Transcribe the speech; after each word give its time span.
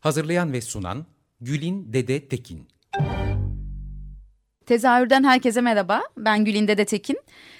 Hazırlayan 0.00 0.52
ve 0.52 0.60
sunan 0.60 1.06
Gülin 1.40 1.92
Dede 1.92 2.28
Tekin. 2.28 2.73
Tezahürden 4.66 5.24
herkese 5.24 5.60
merhaba. 5.60 6.02
Ben 6.16 6.44
Gülin 6.44 6.68
Dede 6.68 6.84
Tekin. 6.84 7.18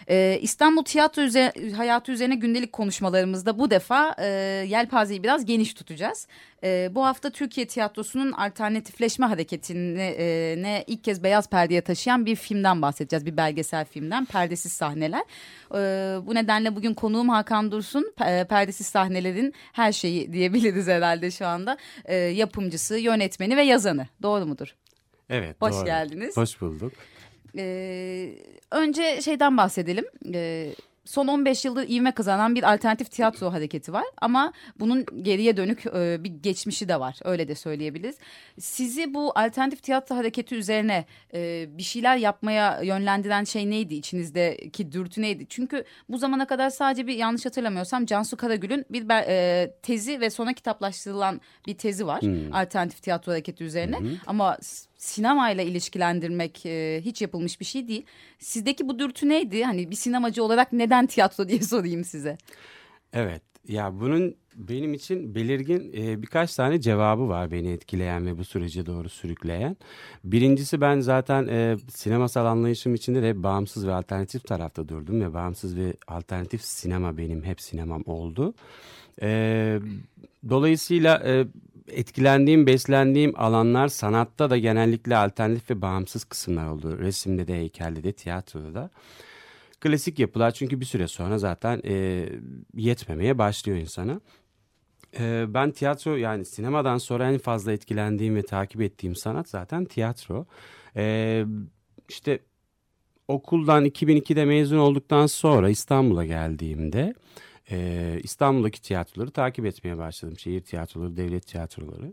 Ee, 0.09 0.39
İstanbul 0.43 0.85
tiyatro 0.85 1.23
üze 1.23 1.53
hayatı 1.77 2.13
üzerine 2.13 2.35
gündelik 2.35 2.73
konuşmalarımızda 2.73 3.59
bu 3.59 3.71
defa 3.71 4.15
e, 4.19 4.27
yelpazeyi 4.69 5.23
biraz 5.23 5.45
geniş 5.45 5.75
tutacağız. 5.75 6.27
E, 6.65 6.91
bu 6.95 7.05
hafta 7.05 7.31
Türkiye 7.31 7.67
tiyatrosunun 7.67 8.33
alternatifleşme 8.33 9.27
hareketini 9.27 10.01
e, 10.01 10.55
ne 10.63 10.85
ilk 10.87 11.05
kez 11.05 11.23
beyaz 11.23 11.49
perdeye 11.49 11.81
taşıyan 11.81 12.27
bir 12.27 12.37
filmden 12.37 12.83
bahsedeceğiz. 12.83 13.27
Bir 13.27 13.37
belgesel 13.37 13.85
filmden 13.85 14.25
Perdesiz 14.25 14.73
Sahneler. 14.73 15.23
E, 15.75 15.77
bu 16.27 16.35
nedenle 16.35 16.77
bugün 16.77 16.95
konuğum 16.95 17.29
Hakan 17.29 17.73
Dursun. 17.73 18.13
E, 18.27 18.45
Perdesiz 18.45 18.87
Sahnelerin 18.87 19.55
her 19.73 19.93
şeyi 19.93 20.33
diyebiliriz 20.33 20.89
herhalde 20.89 21.31
şu 21.31 21.47
anda. 21.47 21.77
E, 22.05 22.15
yapımcısı, 22.15 22.99
yönetmeni 22.99 23.57
ve 23.57 23.63
yazanı. 23.63 24.07
Doğru 24.23 24.47
mudur? 24.47 24.75
Evet. 25.31 25.57
Hoş 25.61 25.73
doğru. 25.73 25.85
geldiniz. 25.85 26.37
Hoş 26.37 26.61
bulduk. 26.61 26.93
Ee, 27.59 28.35
önce 28.71 29.21
şeyden 29.21 29.57
bahsedelim. 29.57 30.05
Ee, 30.35 30.75
son 31.05 31.29
15 31.29 31.65
yıldır 31.65 31.89
ivme 31.89 32.13
kazanan 32.13 32.55
bir 32.55 32.73
alternatif 32.73 33.11
tiyatro 33.11 33.53
hareketi 33.53 33.93
var. 33.93 34.05
Ama 34.21 34.53
bunun 34.81 35.07
geriye 35.23 35.57
dönük 35.57 35.87
e, 35.87 36.25
bir 36.25 36.31
geçmişi 36.31 36.89
de 36.89 37.01
var. 37.01 37.19
Öyle 37.25 37.49
de 37.49 37.55
söyleyebiliriz. 37.55 38.17
Sizi 38.59 39.15
bu 39.15 39.33
alternatif 39.35 39.83
tiyatro 39.83 40.17
hareketi 40.17 40.55
üzerine 40.55 41.05
e, 41.35 41.67
bir 41.79 41.83
şeyler 41.83 42.17
yapmaya 42.17 42.83
yönlendiren 42.83 43.45
şey 43.45 43.71
neydi? 43.71 43.95
İçinizdeki 43.95 44.93
dürtü 44.93 45.23
neydi? 45.23 45.47
Çünkü 45.49 45.85
bu 46.09 46.19
zamana 46.19 46.47
kadar 46.47 46.71
sadece 46.71 47.07
bir 47.07 47.15
yanlış 47.15 47.47
hatırlamıyorsam 47.47 48.07
Cansu 48.07 48.37
Karagül'ün 48.37 48.85
bir 48.91 49.11
e, 49.11 49.71
tezi 49.83 50.21
ve 50.21 50.31
sonra 50.31 50.53
kitaplaştırılan 50.53 51.41
bir 51.67 51.75
tezi 51.75 52.07
var. 52.07 52.21
Alternatif 52.53 53.03
tiyatro 53.03 53.33
hareketi 53.33 53.65
üzerine. 53.65 53.99
Ama 54.27 54.59
sinemayla 55.05 55.65
ilişkilendirmek 55.65 56.67
e, 56.67 57.01
hiç 57.05 57.23
yapılmış 57.23 57.61
bir 57.61 57.65
şey 57.65 57.89
değil. 57.89 58.07
Sizdeki 58.39 58.89
bu 58.89 58.99
dürtü 58.99 59.29
neydi? 59.29 59.65
Hani 59.65 59.91
bir 59.91 59.97
sinemacı 59.97 60.45
olarak 60.45 60.73
neden 60.73 60.94
tiyatro 61.07 61.49
diye 61.49 61.61
sorayım 61.61 62.05
size. 62.05 62.39
Evet. 63.13 63.43
Ya 63.69 64.01
bunun 64.01 64.35
benim 64.57 64.95
için 64.95 65.35
belirgin 65.35 65.93
e, 65.97 66.23
birkaç 66.23 66.55
tane 66.55 66.81
cevabı 66.81 67.29
var 67.29 67.51
beni 67.51 67.73
etkileyen 67.73 68.27
ve 68.27 68.39
bu 68.39 68.45
sürece 68.45 68.87
doğru 68.87 69.09
sürükleyen. 69.09 69.77
Birincisi 70.25 70.81
ben 70.81 71.01
zaten 71.01 71.47
e, 71.49 71.77
sinemasal 71.95 72.47
anlayışım 72.47 72.95
içinde 72.95 73.23
de 73.23 73.43
bağımsız 73.43 73.87
ve 73.87 73.95
alternatif 73.95 74.45
tarafta 74.45 74.89
durdum 74.89 75.21
ve 75.21 75.35
bağımsız 75.35 75.77
ve 75.77 75.95
alternatif 76.09 76.63
sinema 76.65 77.19
benim 77.19 77.43
hep 77.43 77.61
sinemam 77.61 78.03
oldu. 78.07 78.55
E, 79.23 79.79
dolayısıyla 80.49 81.23
e, 81.27 81.47
etkilendiğim, 81.89 82.67
beslendiğim 82.67 83.33
alanlar 83.37 83.89
sanatta 83.89 84.51
da 84.51 84.59
genellikle 84.59 85.17
alternatif 85.17 85.71
ve 85.71 85.83
bağımsız 85.83 86.25
kısımlar 86.25 86.69
oldu. 86.69 86.99
Resimde 86.99 87.49
de, 87.49 87.55
heykelde 87.55 88.05
de, 88.05 88.13
tiyatroda 88.13 88.75
da. 88.75 88.91
Klasik 89.85 90.19
yapılar 90.19 90.51
çünkü 90.51 90.81
bir 90.81 90.85
süre 90.85 91.09
sonra 91.09 91.39
zaten 91.39 91.81
e, 91.85 92.29
yetmemeye 92.75 93.39
başlıyor 93.39 93.79
insana. 93.79 94.21
E, 95.19 95.45
ben 95.49 95.71
tiyatro 95.71 96.17
yani 96.17 96.45
sinemadan 96.45 96.99
sonra 96.99 97.33
en 97.33 97.39
fazla 97.39 97.73
etkilendiğim 97.73 98.37
ve 98.37 98.43
takip 98.43 98.81
ettiğim 98.81 99.17
sanat 99.17 99.49
zaten 99.49 99.85
tiyatro. 99.85 100.47
E, 100.97 101.45
işte 102.09 102.39
okuldan 103.29 103.87
2002'de 103.87 104.45
mezun 104.45 104.79
olduktan 104.79 105.27
sonra 105.27 105.71
İstanbul'a 105.71 106.25
geldiğimde 106.25 107.15
e, 107.71 108.21
İstanbul'daki 108.23 108.83
tiyatroları 108.83 109.31
takip 109.31 109.67
etmeye 109.67 109.99
başladım. 109.99 110.39
Şehir 110.39 110.61
tiyatroları, 110.61 111.17
devlet 111.17 111.47
tiyatroları. 111.47 112.13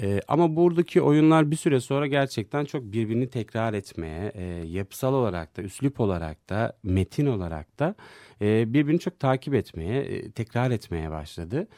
E, 0.00 0.20
ama 0.28 0.56
buradaki 0.56 1.02
oyunlar 1.02 1.50
bir 1.50 1.56
süre 1.56 1.80
sonra 1.80 2.06
gerçekten 2.06 2.64
çok 2.64 2.82
birbirini 2.82 3.30
tekrar 3.30 3.74
etmeye, 3.74 4.32
e, 4.34 4.44
yapısal 4.66 5.14
olarak 5.14 5.56
da, 5.56 5.62
üslup 5.62 6.00
olarak 6.00 6.50
da, 6.50 6.78
metin 6.82 7.26
olarak 7.26 7.78
da 7.78 7.94
e, 8.42 8.74
birbirini 8.74 9.00
çok 9.00 9.20
takip 9.20 9.54
etmeye, 9.54 10.00
e, 10.00 10.30
tekrar 10.30 10.70
etmeye 10.70 11.10
başladı. 11.10 11.68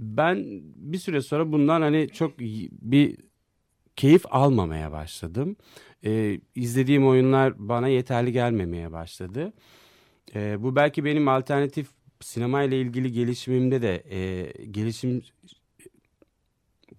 Ben 0.00 0.44
bir 0.76 0.98
süre 0.98 1.20
sonra 1.20 1.52
bundan 1.52 1.82
hani 1.82 2.08
çok 2.08 2.38
bir 2.38 3.16
keyif 3.96 4.22
almamaya 4.30 4.92
başladım. 4.92 5.56
E, 6.04 6.40
izlediğim 6.54 7.06
oyunlar 7.06 7.68
bana 7.68 7.88
yeterli 7.88 8.32
gelmemeye 8.32 8.92
başladı. 8.92 9.52
E, 10.34 10.62
bu 10.62 10.76
belki 10.76 11.04
benim 11.04 11.28
alternatif 11.28 11.88
sinema 12.20 12.62
ile 12.62 12.80
ilgili 12.80 13.12
gelişimimde 13.12 13.82
de 13.82 14.04
e, 14.10 14.52
gelişim 14.70 15.22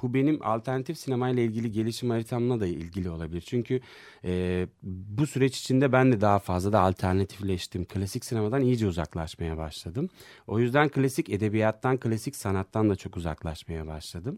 bu 0.02 0.14
benim 0.14 0.40
alternatif 0.42 0.98
sinema 0.98 1.30
ile 1.30 1.46
ilgili 1.46 1.72
gelişim 1.72 2.10
haritamla 2.10 2.60
da 2.60 2.68
ilgili 2.68 3.10
olabilir. 3.10 3.42
Çünkü 3.42 3.82
e, 4.24 4.68
bu 4.84 5.28
süreç 5.28 5.60
içinde 5.60 5.92
ben 5.92 6.12
de 6.12 6.22
daha 6.22 6.40
fazla 6.40 6.74
da 6.74 6.80
alternatifleştim. 6.80 7.86
Klasik 7.86 8.26
sinemadan 8.26 8.62
iyice 8.62 8.88
uzaklaşmaya 8.88 9.58
başladım. 9.58 10.10
O 10.48 10.60
yüzden 10.60 10.90
klasik 10.90 11.30
edebiyattan, 11.30 11.98
klasik 11.98 12.36
sanattan 12.36 12.90
da 12.90 12.96
çok 12.96 13.18
uzaklaşmaya 13.18 13.88
başladım. 13.88 14.38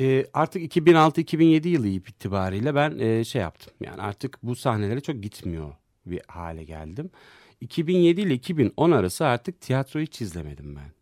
E, 0.00 0.26
artık 0.32 0.76
2006-2007 0.76 1.68
yılı 1.68 1.88
itibariyle 1.88 2.74
ben 2.74 2.98
e, 2.98 3.24
şey 3.24 3.42
yaptım. 3.42 3.74
Yani 3.80 4.02
artık 4.02 4.38
bu 4.42 4.56
sahnelere 4.56 5.00
çok 5.00 5.22
gitmiyor 5.22 5.72
bir 6.06 6.22
hale 6.28 6.64
geldim. 6.64 7.10
2007 7.60 8.20
ile 8.20 8.34
2010 8.34 8.90
arası 8.90 9.26
artık 9.26 9.60
tiyatro 9.60 10.00
hiç 10.00 10.20
izlemedim 10.20 10.76
ben. 10.76 10.98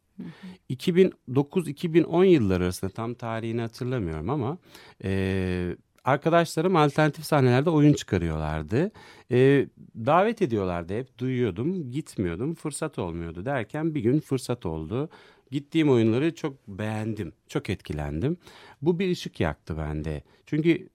2009-2010 0.70 2.24
yılları 2.24 2.64
arasında 2.64 2.90
tam 2.90 3.14
tarihini 3.14 3.60
hatırlamıyorum 3.60 4.30
ama 4.30 4.58
e, 5.04 5.76
arkadaşlarım 6.04 6.76
alternatif 6.76 7.24
sahnelerde 7.24 7.70
oyun 7.70 7.92
çıkarıyorlardı. 7.92 8.90
E, 9.30 9.66
davet 9.96 10.42
ediyorlardı 10.42 10.98
hep 10.98 11.18
duyuyordum 11.18 11.90
gitmiyordum 11.90 12.54
fırsat 12.54 12.98
olmuyordu 12.98 13.44
derken 13.44 13.94
bir 13.94 14.00
gün 14.00 14.20
fırsat 14.20 14.66
oldu. 14.66 15.08
Gittiğim 15.50 15.90
oyunları 15.90 16.34
çok 16.34 16.68
beğendim 16.68 17.32
çok 17.48 17.70
etkilendim. 17.70 18.36
Bu 18.82 18.98
bir 18.98 19.10
ışık 19.10 19.40
yaktı 19.40 19.78
bende 19.78 20.22
çünkü 20.46 20.88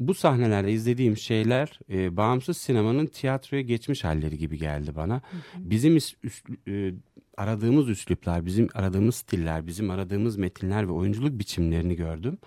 bu 0.00 0.14
sahnelerde 0.14 0.72
izlediğim 0.72 1.16
şeyler 1.16 1.78
e, 1.90 2.16
bağımsız 2.16 2.56
sinemanın 2.56 3.06
tiyatroya 3.06 3.62
geçmiş 3.62 4.04
halleri 4.04 4.38
gibi 4.38 4.58
geldi 4.58 4.96
bana. 4.96 5.14
Hı 5.14 5.36
hı. 5.36 5.40
Bizim 5.56 5.96
üst, 5.96 6.16
üst, 6.24 6.46
e, 6.68 6.94
aradığımız 7.36 7.88
üsluplar, 7.88 8.46
bizim 8.46 8.68
aradığımız 8.74 9.14
stiller, 9.14 9.66
bizim 9.66 9.90
aradığımız 9.90 10.36
metinler 10.36 10.88
ve 10.88 10.92
oyunculuk 10.92 11.38
biçimlerini 11.38 11.96
gördüm. 11.96 12.38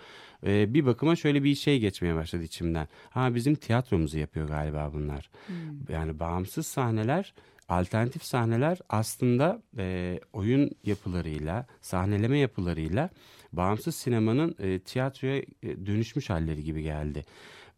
E, 0.46 0.74
bir 0.74 0.85
bakıma 0.85 1.16
şöyle 1.16 1.44
bir 1.44 1.56
şey 1.56 1.80
geçmeye 1.80 2.16
başladı 2.16 2.44
içimden. 2.44 2.88
Ha 3.09 3.35
bizim 3.35 3.55
tiyatromuzu 3.55 4.20
yapıyor 4.20 4.47
galiba 4.47 4.91
bunlar. 4.93 5.29
Hı. 5.47 5.53
Yani 5.93 6.20
bağımsız 6.20 6.67
sahneler 6.67 7.34
alternatif 7.70 8.23
sahneler 8.23 8.79
aslında 8.90 9.61
e, 9.78 10.20
oyun 10.34 10.72
yapılarıyla, 10.84 11.66
sahneleme 11.82 12.38
yapılarıyla 12.38 13.09
bağımsız 13.57 13.95
sinemanın 13.95 14.55
e, 14.59 14.79
tiyatroya 14.79 15.37
e, 15.37 15.45
dönüşmüş 15.85 16.29
halleri 16.29 16.63
gibi 16.63 16.83
geldi. 16.83 17.25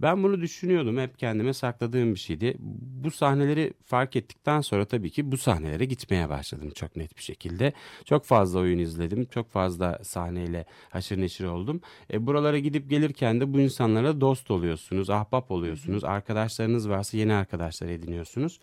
Ben 0.02 0.24
bunu 0.24 0.42
düşünüyordum 0.42 0.98
hep 0.98 1.20
kendime 1.20 1.54
sakladığım 1.54 2.14
bir 2.14 2.20
şeydi. 2.20 2.56
Bu 3.04 3.12
sahneleri 3.12 3.74
fark 3.86 4.16
ettikten 4.16 4.62
sonra 4.62 4.86
tabii 4.86 5.10
ki 5.10 5.32
bu 5.32 5.38
sahnelere 5.38 5.86
gitmeye 5.86 6.30
başladım 6.30 6.72
çok 6.76 6.96
net 6.96 7.18
bir 7.18 7.22
şekilde. 7.22 7.74
Çok 8.06 8.26
fazla 8.26 8.60
oyun 8.60 8.80
izledim, 8.80 9.26
çok 9.26 9.52
fazla 9.52 10.00
sahneyle 10.04 10.66
haşır 10.90 11.22
neşir 11.22 11.46
oldum. 11.46 11.82
E, 12.14 12.28
buralara 12.28 12.60
gidip 12.60 12.90
gelirken 12.90 13.42
de 13.42 13.54
bu 13.54 13.60
insanlara 13.60 14.22
dost 14.22 14.52
oluyorsunuz, 14.52 15.10
ahbap 15.10 15.52
oluyorsunuz. 15.52 16.04
Arkadaşlarınız 16.04 16.90
varsa 16.90 17.18
yeni 17.18 17.34
arkadaşlar 17.34 17.88
ediniyorsunuz. 17.88 18.60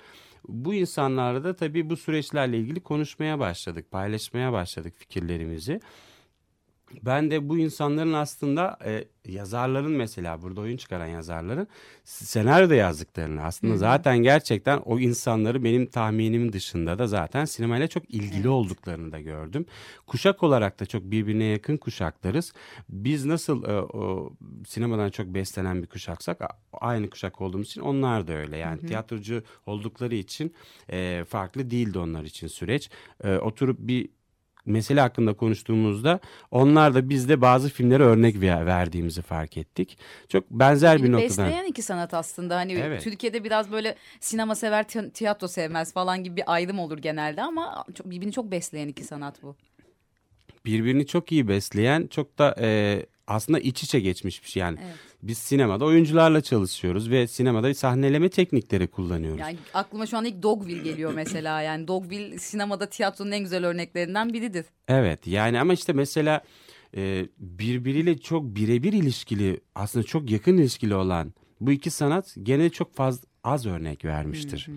Bu 0.49 0.75
insanlarla 0.75 1.45
da 1.45 1.57
tabii 1.57 1.91
bu 1.91 1.97
süreçlerle 1.97 2.59
ilgili 2.59 2.81
konuşmaya 2.81 3.39
başladık, 3.39 3.91
paylaşmaya 3.91 4.53
başladık 4.53 4.95
fikirlerimizi. 4.97 5.81
Ben 7.03 7.31
de 7.31 7.49
bu 7.49 7.59
insanların 7.59 8.13
aslında 8.13 8.79
e, 8.85 9.05
yazarların 9.29 9.93
mesela 9.93 10.43
burada 10.43 10.61
oyun 10.61 10.77
çıkaran 10.77 11.07
yazarların 11.07 11.69
senaryo 12.05 12.71
da 12.71 12.75
yazdıklarını 12.75 13.45
aslında 13.45 13.73
Hı 13.73 13.77
hı. 13.77 13.81
zaten 13.81 14.19
gerçekten 14.19 14.79
o 14.79 14.99
insanları 14.99 15.65
benim 15.65 15.87
tahminimin 15.87 16.53
dışında 16.53 16.99
da 16.99 17.07
zaten 17.07 17.45
sinemayla 17.45 17.89
çok 17.89 18.11
ilgili 18.11 18.37
Evet. 18.37 18.47
olduklarını 18.47 19.13
da 19.13 19.21
gördüm. 19.21 19.67
Kuşak 20.07 20.43
olarak 20.43 20.81
da 20.81 20.87
çok 20.87 21.03
birbirine 21.03 21.45
yakın 21.45 21.77
kuşaklarız. 21.77 22.53
Biz 22.89 23.25
nasıl 23.25 23.65
e, 23.65 23.81
o 23.81 24.33
sinemadan 24.67 25.11
çok 25.11 25.27
beslenen 25.27 25.83
bir 25.83 25.89
kuşaksak 25.89 26.41
aynı 26.73 27.11
kuşak 27.11 27.41
olduğumuz 27.41 27.67
için 27.67 27.81
onlar 27.81 28.27
da 28.27 28.33
öyle. 28.33 28.57
Yani 28.57 28.87
tiyatrocu 28.87 29.43
oldukları 29.67 30.15
için 30.15 30.55
e, 30.91 31.25
farklı 31.29 31.71
değildi 31.71 31.99
onlar 31.99 32.25
için 32.25 32.47
süreç. 32.47 32.91
E, 33.25 33.37
oturup 33.37 33.79
bir 33.81 34.09
mesele 34.67 35.01
hakkında 35.01 35.35
konuştuğumuzda 35.35 36.21
onlar 36.51 36.95
da 36.95 37.09
biz 37.09 37.29
de 37.29 37.41
bazı 37.41 37.71
filmlere 37.71 38.03
örnek 38.03 38.41
ver- 38.41 38.67
verdiğimizi 38.67 39.23
fark 39.23 39.57
ettik. 39.57 39.99
Çok 40.29 40.51
benzer 40.51 40.99
bir 40.99 41.03
Beni 41.03 41.13
noktadan. 41.13 41.47
besleyen 41.47 41.65
iki 41.65 41.83
sanat 41.83 42.15
aslında. 42.15 42.57
Hani 42.57 42.73
Evet. 42.73 43.03
Türkiye'de 43.03 43.45
biraz 43.45 43.73
böyle 43.73 43.95
sinema 44.21 44.55
sever, 44.55 44.89
ti- 44.89 45.11
tiyatro 45.11 45.49
sevmez 45.49 45.93
falan 45.93 46.25
gibi 46.25 46.37
bir 46.37 46.45
ayrım 46.47 46.79
olur 46.79 46.99
genelde 46.99 47.43
ama 47.43 47.85
çok, 47.95 48.11
birbirini 48.11 48.33
çok 48.33 48.51
besleyen 48.51 48.89
iki 48.89 49.05
sanat 49.05 49.43
bu. 49.43 49.57
Birbirini 50.65 51.07
çok 51.07 51.33
iyi 51.33 51.49
besleyen, 51.49 52.07
çok 52.07 52.39
da 52.39 52.55
e, 52.61 53.01
aslında 53.27 53.59
iç 53.59 53.83
içe 53.83 54.01
geçmiş 54.01 54.45
bir 54.45 54.49
şey. 54.49 54.61
Yani 54.61 54.79
Evet. 54.85 54.95
biz 55.23 55.39
sinemada 55.39 55.85
oyuncularla 55.85 56.41
çalışıyoruz 56.41 57.11
ve 57.11 57.27
sinemada 57.27 57.75
sahneleme 57.75 58.29
teknikleri 58.29 58.87
kullanıyoruz. 58.87 59.41
Yani 59.41 59.57
aklıma 59.75 60.07
şu 60.07 60.17
an 60.17 60.25
ilk 60.25 60.43
Dogville 60.43 60.83
geliyor 60.83 61.13
mesela. 61.15 61.63
Yani 61.63 61.89
Dogville 61.89 62.39
sinemada 62.39 62.87
tiyatronun 62.87 63.31
en 63.33 63.41
güzel 63.41 63.67
örneklerinden 63.67 64.33
biridir. 64.33 64.67
Evet 64.89 65.27
yani 65.27 65.61
ama 65.61 65.73
işte 65.73 65.93
mesela 65.93 66.41
e, 66.97 67.27
birbiriyle 67.39 68.19
çok 68.19 68.45
birebir 68.45 68.93
ilişkili 68.93 69.61
aslında 69.75 70.07
çok 70.07 70.31
yakın 70.31 70.59
ilişkili 70.59 70.95
olan 70.95 71.33
bu 71.61 71.73
iki 71.73 71.91
sanat 71.91 72.35
gene 72.43 72.71
çok 72.71 72.95
fazla 72.95 73.29
az 73.45 73.67
örnek 73.67 74.05
vermiştir. 74.05 74.69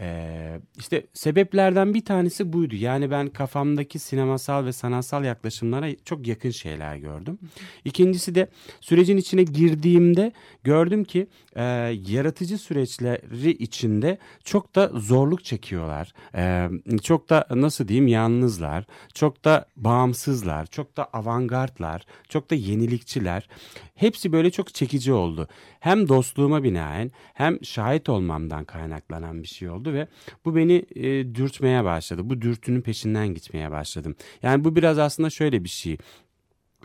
Ee, 0.00 0.60
işte 0.78 1.06
sebeplerden 1.12 1.94
bir 1.94 2.04
tanesi 2.04 2.52
buydu. 2.52 2.74
Yani 2.76 3.10
ben 3.10 3.28
kafamdaki 3.28 3.98
sinemasal 3.98 4.64
ve 4.64 4.72
sanatsal 4.72 5.24
yaklaşımlara 5.24 5.86
çok 6.04 6.26
yakın 6.26 6.50
şeyler 6.50 6.96
gördüm. 6.96 7.38
İkincisi 7.84 8.34
de 8.34 8.48
sürecin 8.80 9.16
içine 9.16 9.42
girdiğimde 9.42 10.32
gördüm 10.64 11.04
ki 11.04 11.26
e, 11.56 11.62
yaratıcı 12.06 12.58
süreçleri 12.58 13.50
içinde 13.50 14.18
çok 14.44 14.74
da 14.74 14.90
zorluk 14.94 15.44
çekiyorlar. 15.44 16.12
Ee, 16.34 16.68
çok 17.02 17.30
da 17.30 17.46
nasıl 17.50 17.88
diyeyim 17.88 18.06
yalnızlar, 18.06 18.84
çok 19.14 19.44
da 19.44 19.66
bağımsızlar, 19.76 20.66
çok 20.66 20.96
da 20.96 21.04
avantgardlar, 21.04 22.06
çok 22.28 22.50
da 22.50 22.54
yenilikçiler. 22.54 23.48
Hepsi 23.96 24.32
böyle 24.32 24.50
çok 24.50 24.74
çekici 24.74 25.12
oldu. 25.12 25.48
Hem 25.80 26.08
dostluğuma 26.08 26.62
binaen 26.62 27.10
hem 27.34 27.64
şahit 27.64 28.08
olmamdan 28.08 28.64
kaynaklanan 28.64 29.42
bir 29.42 29.48
şey 29.48 29.70
oldu 29.70 29.92
ve 29.92 30.08
bu 30.44 30.56
beni 30.56 30.86
e, 30.94 31.34
dürtmeye 31.34 31.84
başladı. 31.84 32.20
Bu 32.24 32.42
dürtünün 32.42 32.80
peşinden 32.80 33.28
gitmeye 33.28 33.70
başladım. 33.70 34.16
Yani 34.42 34.64
bu 34.64 34.76
biraz 34.76 34.98
aslında 34.98 35.30
şöyle 35.30 35.64
bir 35.64 35.68
şey. 35.68 35.96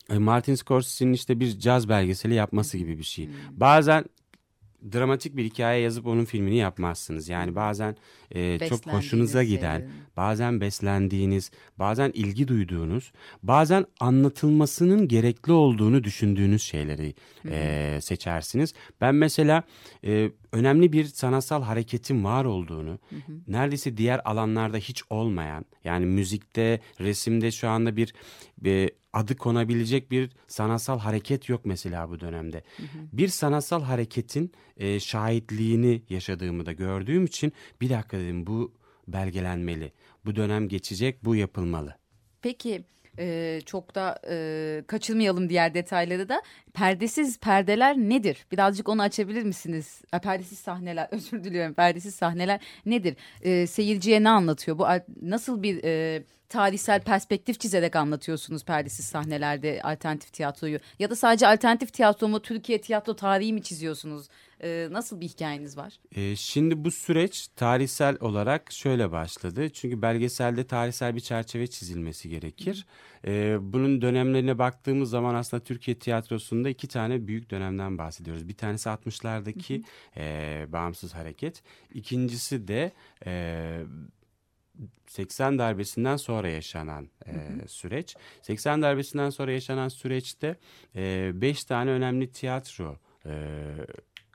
E, 0.09 0.17
Martin 0.17 0.55
Scorsese'nin 0.55 1.13
işte 1.13 1.39
bir 1.39 1.59
caz 1.59 1.89
belgeseli 1.89 2.33
yapması 2.33 2.77
gibi 2.77 2.97
bir 2.97 3.03
şey. 3.03 3.29
Bazen 3.51 4.05
dramatik 4.93 5.37
bir 5.37 5.43
hikaye 5.45 5.81
yazıp 5.81 6.07
onun 6.07 6.25
filmini 6.25 6.57
yapmazsınız. 6.57 7.29
Yani 7.29 7.55
bazen 7.55 7.95
e, 8.31 8.59
çok 8.69 8.87
hoşunuza 8.87 9.43
giden, 9.43 9.89
bazen 10.17 10.61
beslendiğiniz, 10.61 11.51
bazen 11.79 12.11
ilgi 12.13 12.47
duyduğunuz, 12.47 13.11
bazen 13.43 13.85
anlatılmasının 13.99 15.07
gerekli 15.07 15.51
olduğunu 15.51 16.03
düşündüğünüz 16.03 16.63
şeyleri 16.63 17.13
e, 17.49 17.99
seçersiniz. 18.01 18.73
Ben 19.01 19.15
mesela 19.15 19.63
e, 20.05 20.31
önemli 20.51 20.93
bir 20.93 21.05
sanatsal 21.05 21.63
hareketin 21.63 22.23
var 22.23 22.45
olduğunu, 22.45 22.99
neredeyse 23.47 23.97
diğer 23.97 24.21
alanlarda 24.25 24.77
hiç 24.77 25.03
olmayan, 25.09 25.65
yani 25.83 26.05
müzikte, 26.05 26.79
resimde 26.99 27.51
şu 27.51 27.69
anda 27.69 27.95
bir, 27.95 28.13
bir 28.57 28.91
adı 29.13 29.35
konabilecek 29.35 30.11
bir 30.11 30.29
sanatsal 30.47 30.99
hareket 30.99 31.49
yok 31.49 31.61
mesela 31.65 32.09
bu 32.09 32.19
dönemde. 32.19 32.63
Bir 33.13 33.27
sanatsal 33.27 33.83
hareketin 33.83 34.51
e, 34.77 34.99
şahitliğini 34.99 36.01
yaşadığımı 36.09 36.65
da 36.65 36.71
gördüğüm 36.71 37.25
için 37.25 37.53
bir 37.81 37.89
dakika 37.89 38.17
dedim 38.17 38.47
bu 38.47 38.73
belgelenmeli. 39.07 39.91
Bu 40.25 40.35
dönem 40.35 40.67
geçecek, 40.67 41.25
bu 41.25 41.35
yapılmalı. 41.35 41.95
Peki 42.41 42.83
e, 43.21 43.59
çok 43.65 43.95
da 43.95 44.19
e, 44.29 44.83
kaçırmayalım 44.87 45.49
diğer 45.49 45.73
detayları 45.73 46.29
da. 46.29 46.41
Perdesiz 46.73 47.39
perdeler 47.39 47.97
nedir? 47.97 48.45
Birazcık 48.51 48.89
onu 48.89 49.01
açabilir 49.01 49.43
misiniz? 49.43 50.01
Ha, 50.11 50.19
perdesiz 50.19 50.59
sahneler 50.59 51.07
özür 51.11 51.43
diliyorum. 51.43 51.73
Perdesiz 51.73 52.15
sahneler 52.15 52.59
nedir? 52.85 53.15
E, 53.41 53.67
seyirciye 53.67 54.23
ne 54.23 54.29
anlatıyor? 54.29 54.77
Bu 54.77 54.85
nasıl 55.21 55.63
bir 55.63 55.83
e, 55.83 56.23
tarihsel 56.49 57.01
perspektif 57.01 57.59
çizerek 57.59 57.95
anlatıyorsunuz 57.95 58.65
perdesiz 58.65 59.05
sahnelerde 59.05 59.81
alternatif 59.83 60.33
tiyatroyu? 60.33 60.79
Ya 60.99 61.09
da 61.09 61.15
sadece 61.15 61.47
alternatif 61.47 61.93
tiyatro 61.93 62.27
mu 62.27 62.41
Türkiye 62.41 62.81
tiyatro 62.81 63.15
tarihi 63.15 63.53
mi 63.53 63.63
çiziyorsunuz? 63.63 64.27
E, 64.63 64.87
nasıl 64.91 65.21
bir 65.21 65.27
hikayeniz 65.27 65.77
var? 65.77 65.93
E, 66.15 66.35
şimdi 66.35 66.85
bu 66.85 66.91
süreç 66.91 67.47
tarihsel 67.47 68.17
olarak 68.19 68.71
şöyle 68.71 69.11
başladı. 69.11 69.69
Çünkü 69.69 70.01
belgeselde 70.01 70.67
tarihsel 70.67 71.15
bir 71.15 71.19
çerçeve 71.19 71.67
çizilmesi 71.67 72.29
gerekir. 72.29 72.85
E, 73.27 73.57
bunun 73.61 74.01
dönemlerine 74.01 74.57
baktığımız 74.57 75.09
zaman 75.09 75.35
aslında 75.35 75.63
Türkiye 75.63 75.99
tiyatrosunda 75.99 76.69
iki 76.69 76.87
tane 76.87 77.27
büyük 77.27 77.49
dönemden 77.51 77.97
bahsediyoruz. 77.97 78.47
Bir 78.47 78.57
tanesi 78.57 78.89
60'lardaki 78.89 79.83
e, 80.17 80.65
bağımsız 80.69 81.15
hareket. 81.15 81.63
İkincisi 81.93 82.67
de 82.67 82.91
e, 83.25 83.81
80 85.07 85.59
darbesinden 85.59 86.17
sonra 86.17 86.49
yaşanan 86.49 87.09
e, 87.27 87.31
süreç. 87.67 88.15
80 88.41 88.81
darbesinden 88.81 89.29
sonra 89.29 89.51
yaşanan 89.51 89.87
süreçte 89.87 90.55
5 90.95 91.63
tane 91.63 91.91
önemli 91.91 92.31
tiyatro 92.31 92.97
e, 93.25 93.31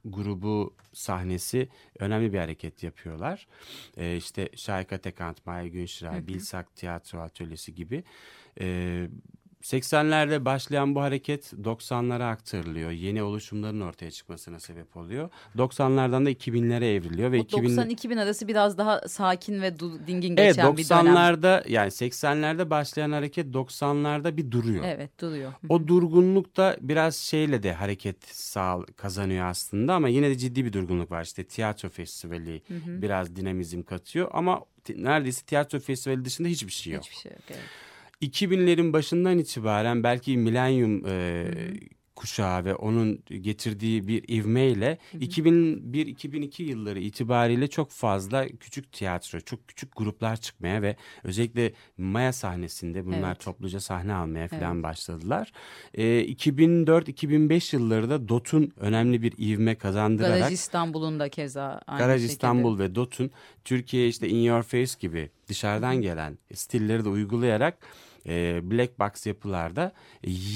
grubu 0.06 0.74
sahnesi 0.92 1.68
önemli 1.98 2.32
bir 2.32 2.38
hareket 2.38 2.82
yapıyorlar. 2.82 3.46
E, 3.96 4.16
işte 4.16 4.48
Şahika 4.56 4.98
Tekant, 4.98 5.46
Maya 5.46 5.66
Günşiray, 5.66 6.26
Bilsak 6.26 6.76
Tiyatro 6.76 7.18
Atölyesi 7.20 7.74
gibi. 7.74 8.04
E, 8.60 9.08
80'lerde 9.72 10.44
başlayan 10.44 10.94
bu 10.94 11.00
hareket 11.00 11.52
90'lara 11.52 12.30
aktarılıyor. 12.30 12.90
Yeni 12.90 13.22
oluşumların 13.22 13.80
ortaya 13.80 14.10
çıkmasına 14.10 14.60
sebep 14.60 14.96
oluyor. 14.96 15.30
90'lardan 15.56 16.26
da 16.26 16.30
2000'lere 16.30 16.94
evriliyor 16.94 17.32
ve 17.32 17.38
O 17.38 17.42
2000 17.42 17.76
90-2000 17.76 18.22
arası 18.22 18.48
biraz 18.48 18.78
daha 18.78 19.08
sakin 19.08 19.62
ve 19.62 19.78
dingin 19.80 20.36
Evet 20.36 20.56
geçen 20.56 20.76
bir 20.76 20.88
dönem. 20.88 21.06
90'larda 21.06 21.70
yani 21.70 21.88
80'lerde 21.88 22.70
başlayan 22.70 23.12
hareket 23.12 23.46
90'larda 23.46 24.36
bir 24.36 24.50
duruyor. 24.50 24.84
Evet 24.84 25.20
duruyor. 25.20 25.52
O 25.68 25.88
durgunluk 25.88 26.56
da 26.56 26.76
biraz 26.80 27.16
şeyle 27.16 27.62
de 27.62 27.72
hareket 27.72 28.24
sağ 28.28 28.78
kazanıyor 28.96 29.46
aslında 29.46 29.94
ama 29.94 30.08
yine 30.08 30.30
de 30.30 30.38
ciddi 30.38 30.64
bir 30.64 30.72
durgunluk 30.72 31.10
var. 31.10 31.24
İşte 31.24 31.44
tiyatro 31.44 31.88
festivali 31.88 32.62
biraz 32.86 33.36
dinamizm 33.36 33.82
katıyor 33.82 34.28
ama 34.32 34.60
neredeyse 34.96 35.44
tiyatro 35.44 35.80
festivali 35.80 36.24
dışında 36.24 36.48
hiçbir 36.48 36.72
şey 36.72 36.92
yok. 36.92 37.04
Hiçbir 37.04 37.16
şey 37.16 37.32
yok. 37.32 37.40
Evet. 37.50 37.60
2000'lerin 38.22 38.92
başından 38.92 39.38
itibaren 39.38 40.02
belki 40.02 40.36
milenyum 40.36 41.06
e, 41.06 41.50
kuşağı 42.16 42.64
ve 42.64 42.74
onun 42.74 43.18
getirdiği 43.28 44.08
bir 44.08 44.28
ivmeyle 44.28 44.98
2001-2002 45.14 46.62
yılları 46.62 47.00
itibariyle 47.00 47.68
çok 47.68 47.90
fazla 47.90 48.46
küçük 48.48 48.92
tiyatro, 48.92 49.40
çok 49.40 49.68
küçük 49.68 49.96
gruplar 49.96 50.36
çıkmaya 50.36 50.82
ve 50.82 50.96
özellikle 51.24 51.72
Maya 51.98 52.32
sahnesinde 52.32 53.06
bunlar 53.06 53.28
Evet. 53.28 53.40
topluca 53.40 53.80
sahne 53.80 54.14
almaya 54.14 54.48
falan 54.48 54.82
başladılar. 54.82 55.52
E, 55.94 56.04
2004-2005 56.24 57.76
yılları 57.76 58.10
da 58.10 58.28
DOT'un 58.28 58.72
önemli 58.76 59.22
bir 59.22 59.32
ivme 59.38 59.74
kazandırarak 59.74 60.38
Garaj 60.38 60.52
İstanbul'un 60.52 61.20
da 61.20 61.28
keza 61.28 61.80
aynı 61.86 61.98
Garaj 61.98 62.20
şekilde. 62.20 62.32
İstanbul 62.32 62.78
ve 62.78 62.94
DOT'un 62.94 63.30
Türkiye'ye 63.64 64.08
işte 64.08 64.28
In 64.28 64.42
Your 64.42 64.62
Face 64.62 64.92
gibi 65.00 65.30
dışarıdan 65.48 65.96
gelen 65.96 66.38
stilleri 66.54 67.04
de 67.04 67.08
uygulayarak 67.08 67.78
e, 68.28 68.60
black 68.70 68.98
box 68.98 69.26
yapılarda 69.26 69.92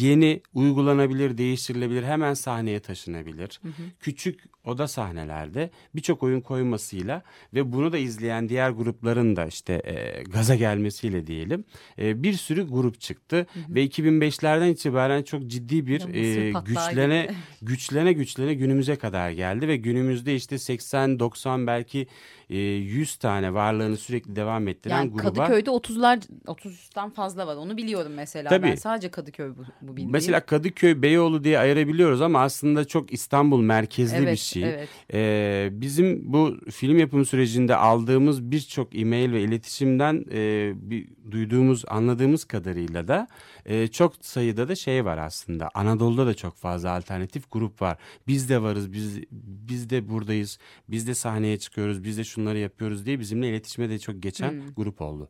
yeni 0.01 0.41
uygulanabilir, 0.55 1.39
değiştirilebilir, 1.39 2.03
hemen 2.03 2.35
sahneye 2.35 2.81
taşınabilir. 2.81 3.61
Küçük 4.01 4.51
oda 4.65 4.89
sahnelerde 4.89 5.71
birçok 5.95 6.23
oyun 6.23 6.41
koymasıyla 6.41 7.23
ve 7.55 7.73
bunu 7.73 7.93
da 7.93 7.99
izleyen 7.99 8.49
diğer 8.49 8.71
grupların 8.71 9.37
da 9.37 9.47
işte 9.47 9.83
e, 9.85 10.23
gaza 10.23 10.55
gelmesiyle 10.55 11.27
diyelim 11.27 11.65
e, 11.99 12.23
bir 12.23 12.33
sürü 12.33 12.69
grup 12.69 13.01
çıktı 13.01 13.47
ve 13.69 13.87
2005'lerden 13.87 14.69
itibaren 14.69 15.23
çok 15.23 15.47
ciddi 15.47 15.87
bir 15.87 16.15
e, 16.15 16.51
güçlene 16.61 17.23
gibi. 17.23 17.35
güçlene 17.63 18.13
güçlene 18.13 18.55
günümüze 18.55 18.97
kadar 18.97 19.31
geldi 19.31 19.69
ve 19.69 19.77
günümüzde 19.77 20.35
işte 20.35 20.59
80 20.59 21.19
90 21.19 21.67
belki 21.67 22.07
e, 22.51 22.57
100 22.59 23.17
tane 23.17 23.55
varlığını 23.55 23.97
sürekli 23.97 24.37
devam 24.37 24.69
ettiren 24.69 24.97
Yani 24.97 25.11
gruba 25.11 25.23
Kadıköy'de 25.23 25.71
30'lar 25.71 26.21
30'dan 26.47 27.11
fazla 27.11 27.47
var 27.47 27.57
Onu 27.57 27.77
biliyorum 27.77 28.13
mesela. 28.15 28.49
Tabii. 28.49 28.67
Ben 28.67 28.75
sadece 28.75 29.11
Kadıköy 29.11 29.51
bu, 29.51 29.63
bu 29.83 29.93
bildiğim. 29.93 30.11
Mesela 30.11 30.41
Kadıköy, 30.41 31.03
Beyoğlu 31.03 31.45
diye 31.45 31.59
ayırabiliyoruz 31.59 32.23
ama 32.23 32.43
aslında 32.43 32.85
çok 32.85 33.13
İstanbul 33.13 33.61
merkezli 33.61 34.17
Evet, 34.17 34.33
bir 34.33 34.37
şey. 34.37 34.63
evet. 34.63 34.89
Ee, 35.13 35.69
bizim 35.73 36.33
bu 36.33 36.57
film 36.71 36.99
yapım 36.99 37.25
sürecinde 37.25 37.77
aldığımız 37.77 38.51
birçok 38.51 38.99
e-mail 38.99 39.33
ve 39.33 39.43
iletişimden 39.43 40.25
e, 40.33 40.73
bir, 40.77 41.09
duyduğumuz, 41.31 41.85
anladığımız 41.89 42.45
kadarıyla 42.45 43.09
da 43.09 43.29
e, 43.67 43.89
çok 43.89 44.13
sayıda 44.21 44.69
da 44.69 44.75
şey 44.75 45.05
var 45.05 45.19
aslında. 45.19 45.71
Anadolu'da 45.75 46.27
da 46.27 46.35
çok 46.35 46.57
fazla 46.57 46.91
alternatif 46.91 47.51
grup 47.51 47.83
var. 47.83 47.99
Biz 48.27 48.49
de 48.49 48.63
varız, 48.63 48.93
biz 48.93 49.21
biz 49.31 49.91
de 49.91 50.09
buradayız, 50.09 50.59
biz 50.89 51.07
de 51.07 51.15
sahneye 51.15 51.59
çıkıyoruz, 51.59 52.05
biz 52.05 52.19
de 52.19 52.25
şunları 52.41 52.59
yapıyoruz 52.59 53.07
diye 53.07 53.21
bizimle 53.21 53.49
iletişime 53.49 53.91
de 53.91 53.99
çok 53.99 54.23
geçen 54.23 54.51
Hmm. 54.51 54.75
grup 54.77 55.01
oldu. 55.01 55.29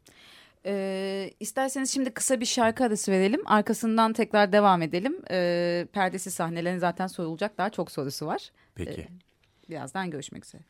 Ee, 0.66 1.30
isterseniz 1.40 1.90
şimdi 1.94 2.10
kısa 2.10 2.40
bir 2.40 2.46
şarkı 2.46 2.84
arası 2.84 3.12
verelim. 3.12 3.40
Arkasından 3.46 4.12
tekrar 4.12 4.52
devam 4.52 4.82
edelim. 4.82 5.16
Ee, 5.30 5.86
perdesiz 5.92 6.34
sahnelerin 6.34 6.78
zaten 6.78 7.06
sorulacak 7.06 7.58
daha 7.58 7.70
çok 7.70 7.90
sorusu 7.90 8.26
var. 8.26 8.50
Peki. 8.74 9.00
Ee, 9.00 9.08
birazdan 9.70 10.10
görüşmek 10.10 10.44
üzere. 10.44 10.62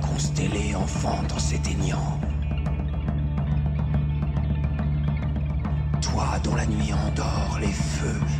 Constellée 0.00 0.74
enfante 0.74 1.32
en 1.32 1.38
s'éteignant. 1.38 2.20
Toi 6.00 6.26
dont 6.42 6.54
la 6.54 6.66
nuit 6.66 6.92
endort 6.92 7.58
les 7.60 7.72
feux 7.72 8.39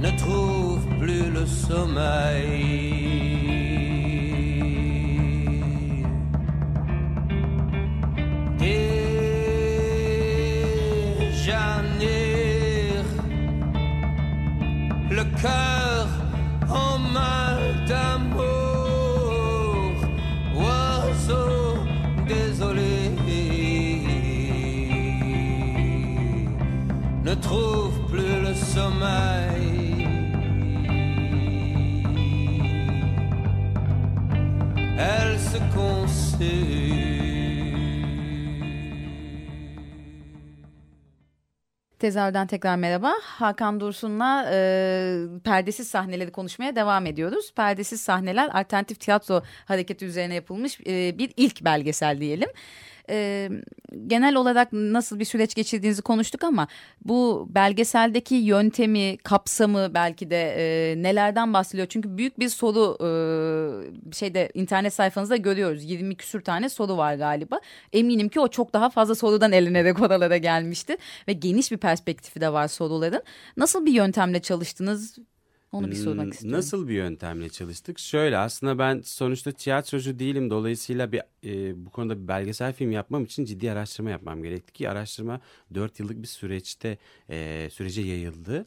ne 0.00 0.10
trouve 0.18 0.80
plus 0.98 1.30
le 1.30 1.46
sommeil. 1.46 2.95
Tezahürden 42.06 42.46
tekrar 42.46 42.76
merhaba. 42.76 43.14
Hakan 43.22 43.80
Dursun'la 43.80 44.48
e, 44.52 44.58
perdesiz 45.44 45.88
sahneleri 45.88 46.32
konuşmaya 46.32 46.76
devam 46.76 47.06
ediyoruz. 47.06 47.52
Perdesiz 47.56 48.00
sahneler 48.00 48.50
alternatif 48.52 49.00
tiyatro 49.00 49.42
hareketi 49.64 50.04
üzerine 50.04 50.34
yapılmış 50.34 50.80
e, 50.80 51.18
bir 51.18 51.32
ilk 51.36 51.64
belgesel 51.64 52.20
diyelim. 52.20 52.48
E, 53.10 53.48
genel 54.06 54.36
olarak 54.36 54.72
nasıl 54.72 55.18
bir 55.18 55.24
süreç 55.24 55.54
geçirdiğinizi 55.54 56.02
konuştuk 56.02 56.44
ama 56.44 56.68
bu 57.04 57.48
belgeseldeki 57.50 58.34
yöntemi, 58.34 59.16
kapsamı 59.18 59.94
belki 59.94 60.30
de 60.30 60.54
e, 60.58 61.02
nelerden 61.02 61.54
bahsediyor? 61.54 61.86
Çünkü 61.90 62.18
büyük 62.18 62.38
bir 62.38 62.48
soru 62.48 62.96
e, 63.00 64.12
şeyde 64.12 64.50
internet 64.54 64.94
sayfanızda 64.94 65.36
görüyoruz. 65.36 65.84
20 65.84 66.16
küsür 66.16 66.40
tane 66.40 66.68
soru 66.68 66.96
var 66.96 67.14
galiba. 67.14 67.60
Eminim 67.92 68.28
ki 68.28 68.40
o 68.40 68.48
çok 68.48 68.72
daha 68.72 68.90
fazla 68.90 69.14
sorudan 69.14 69.52
elinerek 69.52 70.00
oralara 70.00 70.36
gelmişti 70.36 70.96
ve 71.28 71.32
geniş 71.32 71.72
bir 71.72 71.76
perspektifi 71.76 72.40
de 72.40 72.52
var 72.52 72.68
soruların. 72.68 73.22
Nasıl 73.56 73.86
bir 73.86 73.92
yöntemle 73.92 74.42
çalıştınız? 74.42 75.18
Onu 75.78 75.90
bir 75.90 75.96
sormak 75.96 76.24
Hmm, 76.24 76.30
istiyorum. 76.32 76.56
Nasıl 76.58 76.88
bir 76.88 76.94
yöntemle 76.94 77.48
çalıştık? 77.48 77.98
Şöyle 77.98 78.38
aslında 78.38 78.78
ben 78.78 79.00
sonuçta 79.04 79.52
tiyatrocu 79.52 80.18
değilim. 80.18 80.50
Dolayısıyla 80.50 81.12
bir 81.12 81.20
e, 81.44 81.86
bu 81.86 81.90
konuda 81.90 82.22
bir 82.22 82.28
belgesel 82.28 82.72
film 82.72 82.90
yapmam 82.92 83.24
için 83.24 83.44
ciddi 83.44 83.72
araştırma 83.72 84.10
yapmam 84.10 84.42
gerekti 84.42 84.72
ki 84.72 84.88
araştırma 84.90 85.40
4 85.74 86.00
yıllık 86.00 86.22
bir 86.22 86.26
süreçte 86.26 86.98
e, 87.30 87.68
sürece 87.72 88.02
yayıldı. 88.02 88.66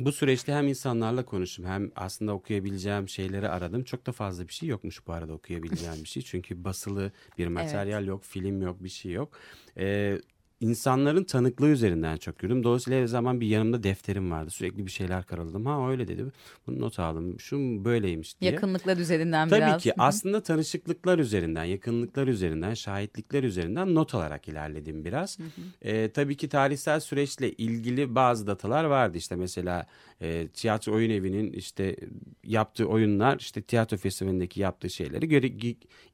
Bu 0.00 0.12
süreçte 0.12 0.52
hem 0.54 0.68
insanlarla 0.68 1.24
konuştum 1.24 1.64
hem 1.66 1.90
aslında 1.96 2.32
okuyabileceğim 2.32 3.08
şeyleri 3.08 3.48
aradım. 3.48 3.84
Çok 3.84 4.06
da 4.06 4.12
fazla 4.12 4.48
bir 4.48 4.52
şey 4.52 4.68
yokmuş 4.68 5.06
bu 5.06 5.12
arada 5.12 5.32
okuyabileceğim 5.32 6.04
bir 6.04 6.08
şey. 6.08 6.22
Çünkü 6.22 6.64
basılı 6.64 7.12
bir 7.38 7.46
materyal 7.48 8.06
yok, 8.06 8.24
film 8.24 8.62
yok, 8.62 8.84
bir 8.84 8.88
şey 8.88 9.12
yok. 9.12 9.38
Ee, 9.78 10.18
insanların 10.60 11.24
tanıklığı 11.24 11.68
üzerinden 11.68 12.16
çok 12.16 12.42
yürüdüm. 12.42 12.64
Dolayısıyla 12.64 13.00
her 13.00 13.06
zaman 13.06 13.40
bir 13.40 13.46
yanımda 13.46 13.82
defterim 13.82 14.30
vardı. 14.30 14.50
Sürekli 14.50 14.86
bir 14.86 14.90
şeyler 14.90 15.24
karaladım. 15.24 15.66
Ha 15.66 15.90
öyle 15.90 16.08
dedi. 16.08 16.24
Bunu 16.66 16.80
not 16.80 16.98
aldım. 16.98 17.40
Şu 17.40 17.84
böyleymiş 17.84 18.40
diye. 18.40 18.52
Yakınlıklar 18.52 18.96
üzerinden 18.96 19.48
Tabii 19.48 19.60
biraz. 19.60 19.82
ki 19.82 19.90
Hı 19.90 19.92
hı. 19.92 20.06
aslında 20.06 20.42
tanışıklıklar 20.42 21.18
üzerinden, 21.18 21.64
yakınlıklar 21.64 22.26
üzerinden, 22.26 22.74
şahitlikler 22.74 23.42
üzerinden 23.42 23.94
not 23.94 24.14
alarak 24.14 24.48
ilerledim 24.48 25.04
biraz. 25.04 25.38
Ee, 25.82 26.10
tabii 26.10 26.36
ki 26.36 26.48
tarihsel 26.48 27.00
süreçle 27.00 27.52
ilgili 27.52 28.14
bazı 28.14 28.46
datalar 28.46 28.84
vardı. 28.84 29.18
İşte 29.18 29.36
mesela 29.36 29.86
e, 30.22 30.48
tiyatro 30.48 30.92
oyun 30.92 31.10
evinin 31.10 31.52
işte 31.52 31.96
yaptığı 32.44 32.86
oyunlar, 32.86 33.38
işte 33.38 33.62
tiyatro 33.62 33.96
festivalindeki 33.96 34.60
yaptığı 34.60 34.90
şeyleri 34.90 35.28
göre, 35.28 35.50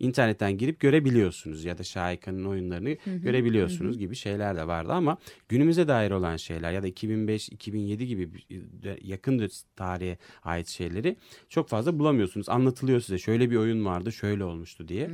internetten 0.00 0.58
girip 0.58 0.80
görebiliyorsunuz 0.80 1.64
ya 1.64 1.78
da 1.78 1.82
Şahika'nın 1.82 2.44
oyunlarını 2.44 2.96
görebiliyorsunuz 3.06 3.98
gibi 3.98 4.16
şeyler 4.32 4.56
de 4.56 4.66
vardı 4.66 4.92
ama 4.92 5.16
günümüze 5.48 5.88
dair 5.88 6.10
olan 6.10 6.36
şeyler 6.36 6.72
ya 6.72 6.82
da 6.82 6.88
2005-2007 6.88 8.04
gibi 8.04 8.30
de- 8.82 8.98
yakın 9.02 9.50
tarihe 9.76 10.18
ait 10.42 10.68
şeyleri 10.68 11.16
çok 11.48 11.68
fazla 11.68 11.98
bulamıyorsunuz. 11.98 12.48
Anlatılıyor 12.48 13.00
size 13.00 13.18
şöyle 13.18 13.50
bir 13.50 13.56
oyun 13.56 13.84
vardı, 13.84 14.12
şöyle 14.12 14.44
olmuştu 14.44 14.88
diye. 14.88 15.10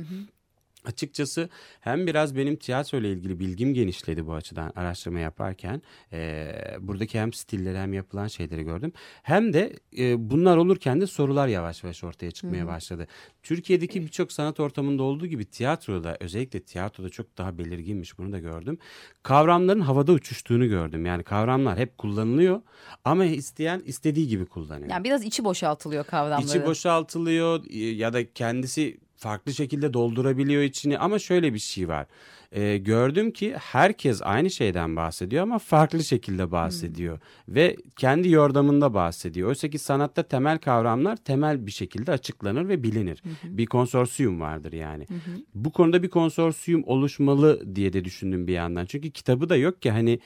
Açıkçası 0.85 1.49
hem 1.79 2.07
biraz 2.07 2.35
benim 2.35 2.55
tiyatro 2.55 2.97
ile 2.97 3.11
ilgili 3.11 3.39
bilgim 3.39 3.73
genişledi 3.73 4.27
bu 4.27 4.33
açıdan 4.33 4.71
araştırma 4.75 5.19
yaparken. 5.19 5.81
Eee, 6.11 6.77
buradaki 6.79 7.19
hem 7.19 7.33
stilleri 7.33 7.77
hem 7.77 7.93
yapılan 7.93 8.27
şeyleri 8.27 8.63
gördüm. 8.63 8.91
Hem 9.23 9.53
de 9.53 9.73
e, 9.97 10.29
bunlar 10.29 10.57
olurken 10.57 11.01
de 11.01 11.07
sorular 11.07 11.47
yavaş 11.47 11.83
yavaş 11.83 12.03
ortaya 12.03 12.31
çıkmaya 12.31 12.67
başladı. 12.67 13.07
Türkiye'deki 13.43 14.01
birçok 14.01 14.31
sanat 14.31 14.59
ortamında 14.59 15.03
olduğu 15.03 15.27
gibi 15.27 15.45
tiyatroda 15.45 16.17
özellikle 16.19 16.59
tiyatroda 16.59 17.09
çok 17.09 17.37
daha 17.37 17.57
belirginmiş 17.57 18.17
bunu 18.17 18.31
da 18.31 18.39
gördüm. 18.39 18.77
Kavramların 19.23 19.79
havada 19.79 20.11
uçuştuğunu 20.11 20.67
gördüm. 20.67 21.05
Yani 21.05 21.23
kavramlar 21.23 21.77
hep 21.77 21.97
kullanılıyor 21.97 22.61
ama 23.05 23.25
isteyen 23.25 23.81
istediği 23.85 24.27
gibi 24.27 24.45
kullanıyor. 24.45 24.89
Yani 24.89 25.03
biraz 25.03 25.23
içi 25.23 25.43
boşaltılıyor 25.43 26.03
kavramları. 26.03 26.45
İçi 26.45 26.65
boşaltılıyor 26.65 27.63
e, 27.69 27.77
ya 27.77 28.13
da 28.13 28.33
kendisi 28.33 28.97
farklı 29.19 29.53
şekilde 29.53 29.93
doldurabiliyor 29.93 30.61
içini 30.63 30.97
ama 30.99 31.19
şöyle 31.19 31.53
bir 31.53 31.59
şey 31.59 31.87
var. 31.87 32.07
e, 32.51 32.77
gördüm 32.77 33.31
ki 33.31 33.55
herkes 33.59 34.21
aynı 34.23 34.49
şeyden 34.49 34.95
bahsediyor 34.95 35.43
ama 35.43 35.59
farklı 35.59 36.03
şekilde 36.03 36.51
bahsediyor. 36.51 37.19
Ve 37.47 37.75
kendi 37.95 38.29
yordamında 38.29 38.93
bahsediyor. 38.93 39.49
Oysa 39.49 39.69
ki 39.69 39.79
sanatta 39.79 40.23
temel 40.23 40.57
kavramlar 40.57 41.15
temel 41.17 41.65
bir 41.67 41.71
şekilde 41.71 42.11
açıklanır 42.11 42.67
ve 42.67 42.83
bilinir. 42.83 43.23
Bir 43.43 43.65
konsorsiyum 43.65 44.39
vardır 44.41 44.73
yani. 44.73 45.07
Bu 45.55 45.71
konuda 45.71 46.03
bir 46.03 46.09
konsorsiyum 46.09 46.83
oluşmalı 46.85 47.75
diye 47.75 47.93
de 47.93 48.05
düşündüm 48.05 48.47
bir 48.47 48.53
yandan. 48.53 48.85
Çünkü 48.85 49.11
kitabı 49.11 49.49
da 49.49 49.55
yok 49.55 49.81
ki 49.81 49.91
hani 49.91 50.19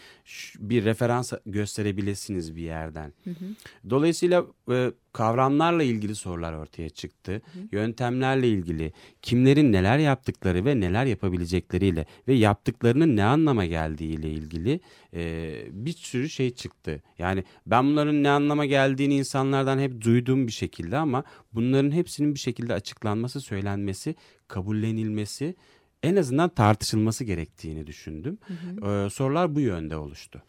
bir 0.60 0.86
referans 0.86 1.34
gösterebilirsiniz 1.46 2.56
bir 2.56 2.64
yerden. 2.64 3.14
Dolayısıyla 3.90 4.46
e, 4.72 4.92
kavramlarla 5.14 5.84
ilgili 5.84 6.16
sorular 6.16 6.54
ortaya 6.54 6.90
çıktı. 6.90 7.42
Yöntemlerle 7.72 8.50
ilgili, 8.50 8.94
kimlerin 9.22 9.72
neler 9.72 9.98
yaptıkları 9.98 10.66
ve 10.66 10.80
neler 10.80 11.06
yapabilecekleriyle 11.06 12.06
ve 12.28 12.34
yaptıklarının 12.34 13.16
ne 13.16 13.24
anlama 13.24 13.66
geldiğiyle 13.66 14.32
ilgili 14.32 14.80
e, 15.14 15.54
bir 15.72 15.92
sürü 15.92 16.30
şey 16.30 16.50
çıktı. 16.50 17.02
Yani 17.20 17.44
ben 17.68 17.86
bunların 17.86 18.24
ne 18.24 18.30
anlama 18.30 18.66
geldiğini 18.66 19.16
insanlardan 19.16 19.80
hep 19.80 20.02
duyduğum 20.02 20.48
bir 20.48 20.52
şekilde 20.52 20.98
ama 20.98 21.24
bunların 21.54 21.92
hepsinin 21.92 22.34
bir 22.34 22.40
şekilde 22.40 22.74
açıklanması, 22.74 23.42
söylenmesi, 23.42 24.16
kabullenilmesi 24.48 25.56
en 26.04 26.16
azından 26.16 26.50
tartışılması 26.50 27.24
gerektiğini 27.24 27.88
düşündüm. 27.88 28.38
E, 28.86 29.10
sorular 29.10 29.56
bu 29.56 29.60
yönde 29.60 29.98
oluştu. 29.98 30.44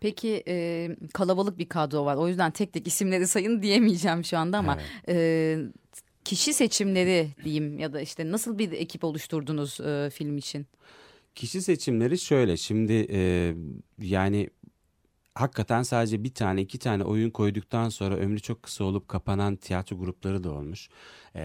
Peki 0.00 0.42
e, 0.48 0.88
kalabalık 1.12 1.58
bir 1.58 1.68
kadro 1.68 2.04
var. 2.04 2.16
O 2.16 2.28
yüzden 2.28 2.50
tek 2.50 2.72
tek 2.72 2.86
isimleri 2.86 3.26
sayın 3.26 3.62
diyemeyeceğim 3.62 4.24
şu 4.24 4.38
anda 4.38 4.58
ama 4.58 4.78
e, 5.08 5.58
kişi 6.24 6.52
seçimleri 6.52 7.28
diyeyim 7.44 7.78
ya 7.78 7.92
da 7.92 8.00
işte 8.00 8.30
nasıl 8.30 8.58
bir 8.58 8.72
ekip 8.72 9.04
oluşturdunuz 9.04 9.80
e, 9.80 10.10
film 10.10 10.38
için? 10.38 10.66
Kişi 11.34 11.62
seçimleri 11.62 12.18
şöyle 12.18 12.56
şimdi 12.56 13.06
e, 13.10 13.54
yani 13.98 14.50
hakikaten 15.34 15.82
sadece 15.82 16.24
bir 16.24 16.34
tane 16.34 16.62
iki 16.62 16.78
tane 16.78 17.04
oyun 17.04 17.30
koyduktan 17.30 17.88
sonra 17.88 18.16
ömrü 18.16 18.40
çok 18.40 18.62
kısa 18.62 18.84
olup 18.84 19.08
kapanan 19.08 19.56
tiyatro 19.56 19.98
grupları 19.98 20.44
da 20.44 20.52
olmuş. 20.52 20.88
E, 21.36 21.42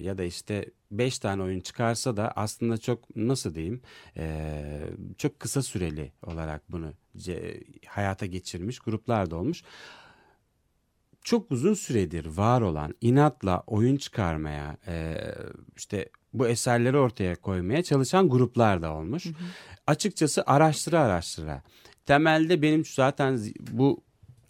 ya 0.00 0.18
da 0.18 0.24
işte 0.24 0.64
beş 0.90 1.18
tane 1.18 1.42
oyun 1.42 1.60
çıkarsa 1.60 2.16
da 2.16 2.32
aslında 2.36 2.78
çok 2.78 3.16
nasıl 3.16 3.54
diyeyim 3.54 3.80
e, 4.16 4.80
çok 5.18 5.40
kısa 5.40 5.62
süreli 5.62 6.12
olarak 6.26 6.72
bunu 6.72 6.92
hayata 7.86 8.26
geçirmiş 8.26 8.78
gruplar 8.78 9.30
da 9.30 9.36
olmuş. 9.36 9.62
Çok 11.22 11.50
uzun 11.50 11.74
süredir 11.74 12.26
var 12.26 12.60
olan 12.60 12.94
inatla 13.00 13.62
oyun 13.66 13.96
çıkarmaya 13.96 14.76
e, 14.86 15.16
işte 15.76 16.08
bu 16.32 16.48
eserleri 16.48 16.96
ortaya 16.96 17.36
koymaya 17.36 17.82
çalışan 17.82 18.30
gruplar 18.30 18.82
da 18.82 18.94
olmuş. 18.94 19.26
Açıkçası 19.86 20.42
araştıra 20.46 21.00
araştıra. 21.00 21.62
Temelde 22.06 22.62
benim 22.62 22.84
zaten 22.84 23.40
bu 23.60 24.07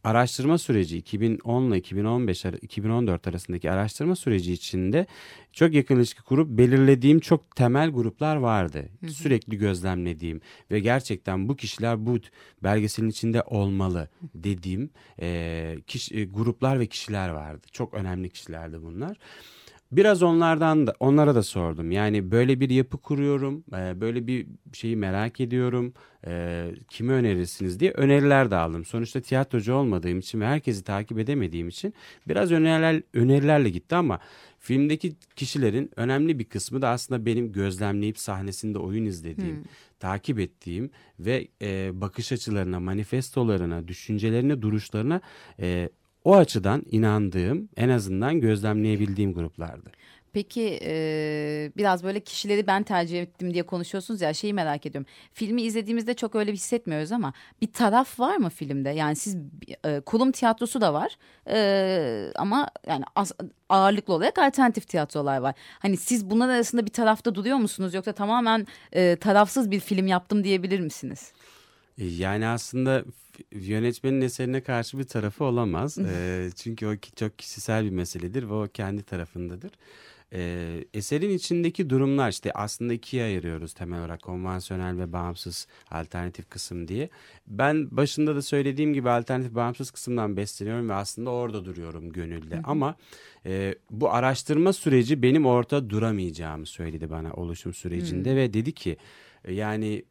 araştırma 0.09 0.59
süreci 0.59 0.99
2010 0.99 1.71
ile 1.71 1.79
2015 1.79 2.47
ar- 2.47 2.53
2014 2.63 3.29
arasındaki 3.29 3.71
araştırma 3.71 4.17
süreci 4.17 4.53
içinde 4.53 5.07
çok 5.53 5.73
yakın 5.75 5.97
ilişki 5.97 6.23
kurup 6.23 6.49
belirlediğim 6.49 7.21
çok 7.21 7.57
temel 7.57 7.91
gruplar 7.91 8.37
vardı. 8.37 8.89
Sürekli 9.09 9.57
gözlemlediğim 9.59 10.41
ve 10.71 10.81
gerçekten 10.81 11.49
bu 11.49 11.57
kişiler 11.57 12.07
bu 12.07 12.19
belgeselin 12.63 13.09
içinde 13.09 13.43
olmalı 13.43 14.09
dediğim 14.35 14.91
e, 15.21 15.77
kişi, 15.87 16.17
e, 16.17 16.25
gruplar 16.25 16.81
ve 16.81 16.87
kişiler 16.87 17.29
vardı. 17.29 17.67
Çok 17.73 17.95
önemli 17.95 18.31
kişilerdi 18.31 18.83
bunlar. 18.83 19.17
Biraz 19.93 20.23
onlardan 20.23 20.87
da 20.87 20.95
onlara 21.01 21.35
da 21.35 21.43
sordum. 21.43 21.91
Yani 21.91 22.31
böyle 22.31 22.61
bir 22.61 22.71
yapı 22.71 22.99
kuruyorum, 22.99 23.65
e, 23.73 24.01
böyle 24.01 24.27
bir 24.27 24.47
şeyi 24.73 24.97
merak 24.97 25.41
ediyorum. 25.41 25.95
E, 26.27 26.67
kimi 26.89 27.13
önerirsiniz 27.13 27.81
diye 27.81 27.91
öneriler 27.91 28.51
de 28.51 28.57
aldım. 28.57 28.85
Sonuçta 28.85 29.21
tiyatrocu 29.21 29.75
olmadığım 29.75 30.19
için 30.19 30.41
ve 30.41 30.47
herkesi 30.47 30.85
takip 30.85 31.19
edemediğim 31.19 31.69
için 31.69 31.95
biraz 32.29 32.53
öneriler 32.53 33.03
önerilerle 33.15 33.71
gitti 33.71 33.95
ama 33.97 34.19
filmdeki 34.59 35.17
kişilerin 35.37 35.91
önemli 35.97 36.39
bir 36.39 36.45
kısmı 36.45 36.83
da 36.83 36.89
aslında 36.89 37.27
benim 37.27 37.53
gözlemleyip 37.53 38.19
sahnesinde 38.19 38.79
oyun 38.79 39.05
izlediğim, 39.05 39.65
takip 40.01 40.39
ettiğim 40.39 40.91
ve 41.21 41.49
e, 41.63 42.01
bakış 42.01 42.33
açılarına, 42.33 42.81
manifestolarına, 42.81 43.89
düşüncelerine, 43.89 44.63
duruşlarına 44.63 45.21
o 46.29 46.37
açıdan 46.37 46.83
inandığım, 46.91 47.69
en 47.77 47.89
azından 47.89 48.41
gözlemleyebildiğim 48.41 49.35
gruplardı. 49.35 49.91
Peki 50.33 50.79
e, 50.83 50.93
biraz 51.77 52.05
böyle 52.05 52.21
kişileri 52.21 52.67
ben 52.67 52.83
tercih 52.83 53.23
ettim 53.23 53.55
diye 53.55 53.63
konuşuyorsunuz 53.63 54.21
ya 54.21 54.35
şeyi 54.35 54.55
merak 54.55 54.87
ediyorum. 54.87 55.11
Filmi 55.33 55.63
izlediğimizde 55.63 56.15
çok 56.15 56.35
öyle 56.35 56.53
hissetmiyoruz 56.53 57.13
ama 57.13 57.33
bir 57.61 57.73
taraf 57.73 58.21
var 58.21 58.37
mı 58.37 58.51
filmde? 58.51 58.91
Yani 58.91 59.17
siz 59.17 59.37
e, 59.85 60.01
kulum 60.01 60.33
tiyatrosu 60.33 60.81
da 60.81 60.95
var 60.95 61.17
e, 61.51 62.33
ama 62.37 62.69
yani 62.87 63.05
ağırlıklı 63.69 64.15
olarak 64.15 64.39
alternatif 64.39 64.89
tiyatrolar 64.89 65.39
var. 65.39 65.55
Hani 65.79 65.97
siz 65.97 66.31
bunlar 66.31 66.49
arasında 66.49 66.87
bir 66.87 66.93
tarafta 66.93 67.35
duruyor 67.35 67.57
musunuz 67.57 67.95
yoksa 67.95 68.13
tamamen 68.13 68.67
tarafsız 69.21 69.71
bir 69.71 69.81
film 69.81 70.07
yaptım 70.07 70.45
diyebilir 70.45 70.81
misiniz? 70.81 71.33
E, 71.99 72.05
Yani 72.07 72.47
aslında 72.47 73.05
yönetmenin 73.53 74.21
eserine 74.21 74.61
karşı 74.61 74.99
bir 74.99 75.05
tarafı 75.05 75.45
olamaz. 75.45 75.99
E, 75.99 76.49
çünkü 76.57 76.87
o 76.87 76.97
çok 77.17 77.39
kişisel 77.39 77.85
bir 77.85 77.91
meseledir 77.91 78.43
ve 78.43 78.53
o 78.53 78.69
kendi 78.75 79.03
tarafındadır. 79.03 79.71
E, 80.33 80.85
eserin 80.95 81.31
içindeki 81.31 81.91
durumlar 81.91 82.31
işte 82.31 82.53
aslında 82.53 82.93
ikiye 82.93 83.25
ayırıyoruz 83.25 83.73
temel 83.75 84.01
olarak 84.01 84.23
konvansiyonel 84.23 84.99
ve 84.99 85.13
bağımsız 85.13 85.67
alternatif 85.91 86.51
kısım 86.51 86.89
diye. 86.89 87.09
Ben 87.47 87.97
başında 87.97 88.37
da 88.37 88.43
söylediğim 88.43 88.95
gibi 88.95 89.11
alternatif 89.11 89.55
bağımsız 89.55 89.91
kısımdan 89.91 90.37
besleniyorum 90.37 90.89
ve 90.89 90.95
aslında 90.95 91.31
orada 91.31 91.65
duruyorum 91.65 92.13
gönülde. 92.13 92.55
Ama 92.65 92.97
e, 93.47 93.75
bu 93.91 94.13
araştırma 94.13 94.73
süreci 94.73 95.23
benim 95.23 95.47
orada 95.47 95.91
duramayacağımı 95.91 96.67
söyledi 96.67 97.11
bana 97.11 97.33
oluşum 97.33 97.75
sürecinde 97.75 98.37
ve 98.37 98.53
dedi 98.53 98.73
ki 98.73 98.97
e, 99.45 99.55
yani 99.55 100.05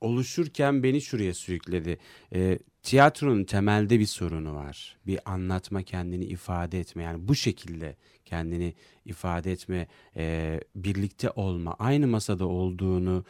oluşurken 0.00 0.82
beni 0.82 1.00
şuraya 1.00 1.34
sürükledi. 1.34 1.98
E, 2.34 2.58
tiyatronun 2.82 3.44
temelde 3.44 4.00
bir 4.00 4.06
sorunu 4.06 4.54
var. 4.54 4.96
Bir 5.06 5.18
anlatma, 5.24 5.82
kendini 5.82 6.24
ifade 6.24 6.80
etme. 6.80 7.02
Yani 7.02 7.28
bu 7.28 7.34
şekilde 7.34 7.96
kendini 8.24 8.74
ifade 9.04 9.52
etme, 9.52 9.88
e, 10.16 10.60
birlikte 10.76 11.30
olma, 11.30 11.76
aynı 11.78 12.06
masada 12.06 12.46
olduğunu, 12.46 13.24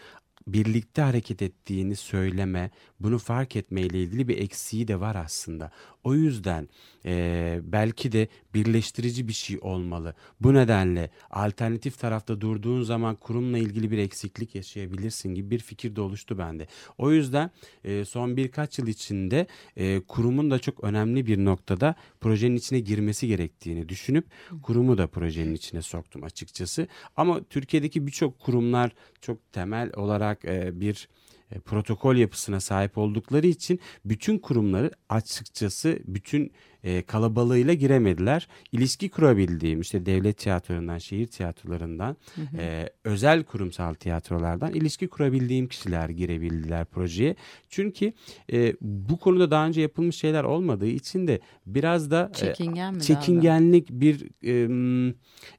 birlikte 0.46 1.02
hareket 1.02 1.42
ettiğini 1.42 1.96
söyleme, 1.96 2.70
bunu 3.00 3.18
fark 3.18 3.56
etmeyle 3.56 4.02
ilgili 4.02 4.28
bir 4.28 4.38
eksiği 4.38 4.88
de 4.88 5.00
var 5.00 5.16
aslında. 5.16 5.70
O 6.04 6.14
yüzden 6.14 6.68
e, 7.04 7.60
belki 7.62 8.12
de 8.12 8.28
birleştirici 8.54 9.28
bir 9.28 9.32
şey 9.32 9.58
olmalı. 9.60 10.14
Bu 10.40 10.54
nedenle 10.54 11.10
alternatif 11.30 11.98
tarafta 11.98 12.40
durduğun 12.40 12.82
zaman 12.82 13.16
kurumla 13.16 13.58
ilgili 13.58 13.90
bir 13.90 13.98
eksiklik 13.98 14.54
yaşayabilirsin 14.54 15.34
gibi 15.34 15.50
bir 15.50 15.58
fikir 15.58 15.96
de 15.96 16.00
oluştu 16.00 16.38
bende. 16.38 16.66
O 16.98 17.12
yüzden 17.12 17.50
e, 17.84 18.04
son 18.04 18.36
birkaç 18.36 18.78
yıl 18.78 18.86
içinde 18.86 19.46
e, 19.76 20.00
kurumun 20.00 20.50
da 20.50 20.58
çok 20.58 20.84
önemli 20.84 21.26
bir 21.26 21.44
noktada 21.44 21.94
projenin 22.20 22.56
içine 22.56 22.80
girmesi 22.80 23.26
gerektiğini 23.28 23.88
düşünüp 23.88 24.26
kurumu 24.62 24.98
da 24.98 25.06
projenin 25.06 25.54
içine 25.54 25.82
soktum 25.82 26.24
açıkçası. 26.24 26.88
Ama 27.16 27.44
Türkiye'deki 27.44 28.06
birçok 28.06 28.38
kurumlar 28.38 28.92
çok 29.20 29.52
temel 29.52 29.90
olarak 29.96 30.29
e, 30.44 30.80
bir 30.80 31.08
e, 31.52 31.58
protokol 31.58 32.16
yapısına 32.16 32.60
sahip 32.60 32.98
oldukları 32.98 33.46
için 33.46 33.80
bütün 34.04 34.38
kurumları 34.38 34.90
açıkçası 35.08 35.98
bütün 36.04 36.52
e, 36.84 37.02
kalabalığıyla 37.02 37.74
giremediler. 37.74 38.48
İlişki 38.72 39.08
kurabildiğim 39.08 39.80
işte 39.80 40.06
devlet 40.06 40.38
tiyatrolarından, 40.38 40.98
şehir 40.98 41.26
tiyatrolarından, 41.26 42.16
e, 42.58 42.88
özel 43.04 43.42
kurumsal 43.42 43.94
tiyatrolardan 43.94 44.72
ilişki 44.72 45.08
kurabildiğim 45.08 45.68
kişiler 45.68 46.08
girebildiler 46.08 46.84
projeye. 46.84 47.36
Çünkü 47.68 48.12
e, 48.52 48.74
bu 48.80 49.18
konuda 49.18 49.50
daha 49.50 49.66
önce 49.66 49.80
yapılmış 49.80 50.16
şeyler 50.16 50.44
olmadığı 50.44 50.86
için 50.86 51.26
de 51.26 51.40
biraz 51.66 52.10
da 52.10 52.30
e, 52.32 52.34
Çekingen 52.34 52.94
mi 52.94 53.02
çekingenlik 53.02 53.90
bir 53.90 54.28
e, 54.44 54.52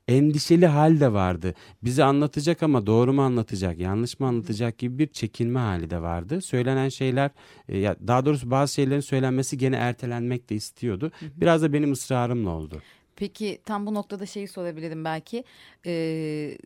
endişeli 0.07 0.67
hal 0.67 0.99
de 0.99 1.13
vardı. 1.13 1.53
Bizi 1.83 2.03
anlatacak 2.03 2.63
ama 2.63 2.85
doğru 2.85 3.13
mu 3.13 3.21
anlatacak, 3.21 3.79
yanlış 3.79 4.19
mı 4.19 4.27
anlatacak 4.27 4.77
gibi 4.77 4.99
bir 4.99 5.07
çekinme 5.07 5.59
hali 5.59 5.89
de 5.89 6.01
vardı. 6.01 6.41
Söylenen 6.41 6.89
şeyler, 6.89 7.31
e, 7.69 7.77
ya 7.77 7.95
daha 8.07 8.25
doğrusu 8.25 8.51
bazı 8.51 8.73
şeylerin 8.73 8.99
söylenmesi 8.99 9.57
gene 9.57 9.75
ertelenmek 9.75 10.49
de 10.49 10.55
istiyordu. 10.55 11.10
Biraz 11.21 11.61
da 11.61 11.73
benim 11.73 11.91
ısrarımla 11.91 12.49
oldu. 12.49 12.81
Peki 13.15 13.61
tam 13.65 13.85
bu 13.85 13.93
noktada 13.93 14.25
şeyi 14.25 14.47
sorabilirim 14.47 15.05
belki. 15.05 15.43
Ee, 15.85 16.57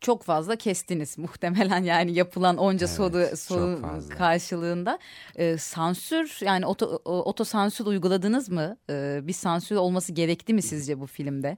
çok 0.00 0.22
fazla 0.22 0.56
kestiniz 0.56 1.18
muhtemelen 1.18 1.82
yani 1.84 2.12
yapılan 2.12 2.56
onca 2.56 2.86
Evet, 2.86 2.96
soru 2.96 3.36
soru 3.36 4.08
karşılığında 4.08 4.98
Ee, 5.36 5.56
sansür 5.58 6.38
yani 6.44 6.66
oto, 6.66 6.86
otosansür 7.04 7.86
uyguladınız 7.86 8.48
mı? 8.48 8.76
Ee, 8.90 9.20
bir 9.22 9.32
sansür 9.32 9.76
olması 9.76 10.12
gerekti 10.12 10.54
mi 10.54 10.62
sizce 10.62 11.00
bu 11.00 11.06
filmde? 11.06 11.56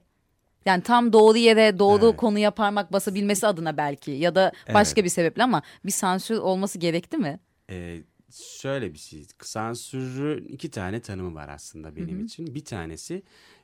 Yani 0.65 0.83
tam 0.83 1.13
doğru 1.13 1.37
yere 1.37 1.79
doğru 1.79 2.05
Evet. 2.05 2.17
konuya 2.17 2.51
parmak 2.51 2.93
basabilmesi 2.93 3.47
adına 3.47 3.77
belki 3.77 4.11
ya 4.11 4.35
da 4.35 4.51
başka 4.73 5.03
bir 5.03 5.09
sebeple 5.09 5.43
ama 5.43 5.61
bir 5.85 5.91
sansür 5.91 6.37
olması 6.37 6.79
gerekti 6.79 7.17
mi? 7.17 7.39
Ee, 7.69 7.99
şöyle 8.31 8.93
bir 8.93 8.99
şey. 8.99 9.25
Sansürün 9.41 10.45
iki 10.45 10.71
tane 10.71 10.99
tanımı 10.99 11.33
var 11.35 11.49
aslında 11.49 11.95
benim 11.95 12.25
için. 12.25 12.55
Bir 12.55 12.65
tanesi 12.65 13.23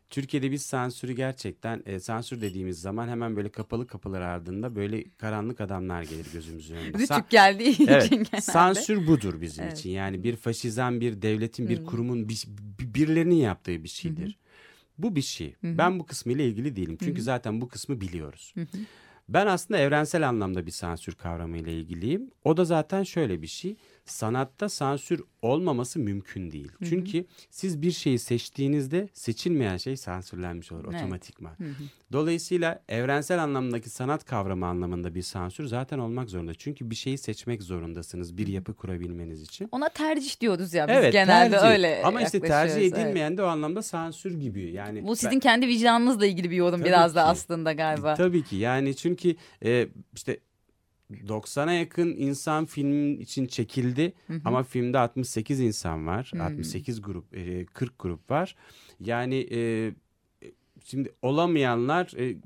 Türkiye'de 0.09 0.51
biz 0.51 0.61
sansürü 0.61 1.13
gerçekten 1.13 1.83
e, 1.85 1.99
sansür 1.99 2.41
dediğimiz 2.41 2.81
zaman 2.81 3.07
hemen 3.07 3.35
böyle 3.35 3.49
kapalı 3.49 3.87
kapılar 3.87 4.21
ardında 4.21 4.75
böyle 4.75 5.03
karanlık 5.17 5.61
adamlar 5.61 6.03
gelir 6.03 6.25
gözümüzün 6.33 6.75
önünde. 6.75 6.97
Rütük 6.97 7.29
geldiği 7.29 7.69
için 7.69 7.87
Evet, 7.87 8.09
genelde. 8.09 8.41
sansür 8.41 9.07
budur 9.07 9.41
bizim 9.41 9.67
için. 9.67 9.89
Yani 9.89 10.23
bir 10.23 10.35
faşizan, 10.35 11.01
bir 11.01 11.21
devletin, 11.21 11.69
bir 11.69 11.85
kurumun, 11.85 12.29
bir, 12.29 12.43
birilerinin 12.79 13.35
yaptığı 13.35 13.83
bir 13.83 13.89
şeydir. 13.89 14.37
Bu 14.97 15.15
bir 15.15 15.21
şey. 15.21 15.55
Ben 15.63 15.99
bu 15.99 16.05
kısmıyla 16.05 16.43
ilgili 16.43 16.75
değilim. 16.75 16.97
Çünkü 17.03 17.21
zaten 17.21 17.61
bu 17.61 17.67
kısmı 17.67 18.01
biliyoruz. 18.01 18.53
Ben 19.29 19.47
aslında 19.47 19.79
evrensel 19.79 20.29
anlamda 20.29 20.65
bir 20.65 20.71
sansür 20.71 21.13
kavramıyla 21.13 21.71
ilgiliyim. 21.71 22.31
O 22.43 22.57
da 22.57 22.65
zaten 22.65 23.03
şöyle 23.03 23.41
bir 23.41 23.47
şey. 23.47 23.75
Sanatta 24.07 24.69
sansür 24.69 25.21
olmaması 25.41 25.99
mümkün 25.99 26.51
değil. 26.51 26.71
Çünkü 26.89 27.25
siz 27.51 27.81
bir 27.81 27.91
şeyi 27.91 28.19
seçtiğinizde 28.19 29.09
seçilmeyen 29.13 29.77
şey 29.77 29.97
sansürlenmiş 29.97 30.71
olur 30.71 30.85
Evet. 30.89 30.95
otomatikman. 31.01 31.53
Dolayısıyla 32.11 32.83
evrensel 32.89 33.43
anlamdaki 33.43 33.89
sanat 33.89 34.25
kavramı 34.25 34.65
anlamında 34.65 35.15
bir 35.15 35.21
sansür 35.21 35.65
zaten 35.65 35.99
olmak 35.99 36.29
zorunda. 36.29 36.53
Çünkü 36.53 36.89
bir 36.91 36.95
şeyi 36.95 37.17
seçmek 37.17 37.63
zorundasınız 37.63 38.37
bir 38.37 38.47
yapı 38.47 38.73
kurabilmeniz 38.73 39.41
için. 39.41 39.69
Ona 39.71 39.89
tercih 39.89 40.41
diyoruz 40.41 40.73
ya 40.73 40.87
biz 40.87 40.95
Evet 40.95 41.13
genelde 41.13 41.49
tercih. 41.55 41.67
öyle 41.69 42.01
Ama 42.05 42.21
işte 42.21 42.39
tercih 42.39 42.49
yaklaşıyoruz, 42.53 42.93
evet. 42.93 43.05
edilmeyen 43.05 43.37
de 43.37 43.43
o 43.43 43.45
anlamda 43.45 43.81
sansür 43.81 44.39
gibi. 44.39 44.71
Yani 44.71 45.07
Bu 45.07 45.15
sizin 45.15 45.31
ben- 45.31 45.39
kendi 45.39 45.67
vicdanınızla 45.67 46.25
ilgili 46.25 46.51
bir 46.51 46.55
yorum 46.55 46.79
Tabii 46.79 46.89
biraz 46.89 47.15
da 47.15 47.19
ki. 47.23 47.25
aslında 47.29 47.73
galiba. 47.73 48.15
Tabii 48.15 48.43
ki 48.43 48.55
yani 48.55 48.95
çünkü 48.95 49.35
e, 49.65 49.87
işte 50.15 50.37
90'a 51.11 51.71
yakın 51.71 52.07
insan 52.17 52.65
film 52.65 53.21
için 53.21 53.45
çekildi 53.45 54.13
ama 54.45 54.63
filmde 54.63 54.99
68 54.99 55.59
insan 55.59 56.07
var. 56.07 56.31
68 56.39 57.01
grup, 57.01 57.37
e, 57.37 57.65
40 57.65 57.99
grup 57.99 58.31
var. 58.31 58.55
Yani 58.99 59.47
e, 59.51 59.91
şimdi 60.83 61.11
olamayanlar 61.21 62.13
e, 62.17 62.37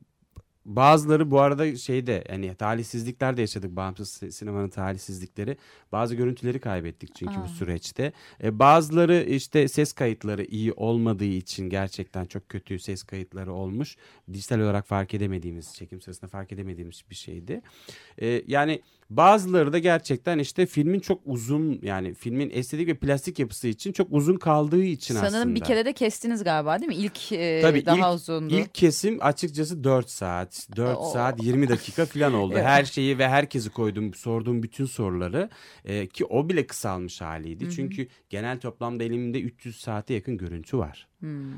bazıları 0.65 1.32
bu 1.32 1.39
arada 1.39 1.76
şeyde 1.76 2.24
yani 2.30 2.56
talihsizlikler 2.56 3.38
de 3.38 3.41
yaşadık 3.41 3.76
bağımsız 3.76 4.10
si- 4.10 4.32
sinemanın 4.32 4.69
talihsizlikleri. 4.69 5.58
Bazı 5.91 6.15
görüntüleri 6.15 6.60
kaybettik 6.60 7.15
çünkü 7.15 7.36
bu 7.43 7.47
süreçte. 7.47 8.13
E, 8.43 8.60
bazıları 8.60 9.24
işte 9.24 9.67
ses 9.67 9.93
kayıtları 9.93 10.43
iyi 10.43 10.74
olmadığı 10.74 11.24
için 11.26 11.69
gerçekten 11.69 12.26
çok 12.26 12.50
kötü 12.50 12.80
ses 12.80 13.04
kayıtları 13.04 13.54
olmuş. 13.54 13.97
Dijital 14.34 14.60
olarak 14.60 14.88
fark 14.88 15.13
edemediğimiz, 15.13 15.76
çekim 15.76 16.02
sırasında 16.02 16.30
fark 16.30 16.52
edemediğimiz 16.52 17.04
bir 17.10 17.15
şeydi. 17.15 17.62
E, 18.21 18.43
yani 18.47 18.82
bazıları 19.17 19.74
da 19.74 19.80
gerçekten 19.80 20.39
işte 20.39 20.65
filmin 20.65 21.00
çok 21.00 21.21
uzun 21.26 21.80
yani 21.82 22.13
filmin 22.13 22.50
estetik 22.54 22.88
ve 22.88 22.93
plastik 22.97 23.39
yapısı 23.39 23.67
için 23.67 23.91
çok 23.91 24.08
uzun 24.12 24.36
kaldığı 24.38 24.84
için 24.84 25.13
Sanırım 25.15 25.36
aslında. 25.36 25.56
bir 25.56 25.60
kere 25.62 25.86
de 25.86 25.93
kestiniz 25.93 26.43
galiba 26.43 26.80
değil 26.80 26.88
mi? 26.88 26.95
İlk 26.95 27.32
e, 27.32 27.62
Tabii 27.62 27.86
daha 27.86 28.10
ilk, 28.10 28.15
uzundu. 28.15 28.54
ilk 28.54 28.76
kesim 28.76 29.17
açıkçası 29.21 29.84
4 29.84 30.10
saat. 30.10 30.67
4 30.76 30.97
Oo. 30.97 31.10
saat 31.13 31.43
20 31.43 31.69
dakika 31.69 32.06
falan 32.06 32.34
oldu. 32.34 32.54
Evet. 32.62 32.65
Her 32.65 32.86
şeyi 32.86 33.17
ve 33.17 33.30
herkesi 33.30 33.69
koydum. 33.69 34.13
Sorduğum 34.13 34.63
bütün 34.63 34.86
soruları 34.86 35.50
e, 35.86 36.08
ki 36.08 36.26
o 36.26 36.50
bile 36.50 36.67
kısalmış 36.67 37.21
haliydi. 37.21 37.71
Çünkü 37.76 38.08
genel 38.30 38.60
toplamda 38.60 39.04
elimde 39.04 39.41
300 39.41 39.80
saate 39.80 40.13
yakın 40.13 40.38
görüntü 40.38 40.78
var. 40.78 41.08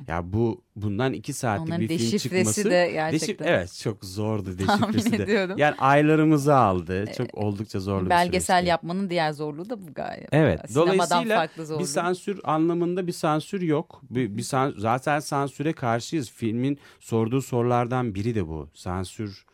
Ya 0.08 0.34
bu 0.34 0.62
bundan 0.76 1.14
2 1.14 1.34
saatlik 1.34 1.68
Onların 1.68 1.82
bir 1.90 1.98
film 1.98 2.18
çıkması 2.18 2.66
de 2.70 2.90
gerçekten. 2.94 3.46
evet 3.48 3.80
çok 3.84 4.06
zordu 4.06 4.58
Tahmin 4.66 4.88
deşifresi 4.94 5.18
de. 5.18 5.24
ediyorum. 5.24 5.58
Yani 5.58 5.76
aylarımızı 5.78 6.56
aldı. 6.56 7.06
Çok 7.18 7.36
oldukça 7.38 7.80
zorlu 7.80 8.06
bir 8.06 8.10
Belgesel 8.10 8.68
yapmanın 8.68 9.10
diğer 9.10 9.32
zorluğu 9.32 9.70
da 9.70 9.88
bu 9.88 9.94
galiba. 9.94 10.28
Evet. 10.32 10.60
Sinemadan 10.68 10.96
Dolayısıyla 10.96 11.38
farklı 11.38 11.66
zorluğu. 11.66 11.80
bir 11.82 11.88
sansür 11.88 12.40
anlamında 12.44 13.08
bir 13.08 13.12
sansür 13.12 13.62
yok. 13.62 14.02
Bir, 14.10 14.38
bir 14.38 14.42
san- 14.44 14.74
zaten 14.78 15.20
sansüre 15.20 15.74
karşıyız. 15.74 16.32
Filmin 16.32 16.78
sorduğu 17.00 17.42
sorulardan 17.42 18.16
biri 18.16 18.36
de 18.36 18.48
bu. 18.48 18.70
Sansür 18.74 19.46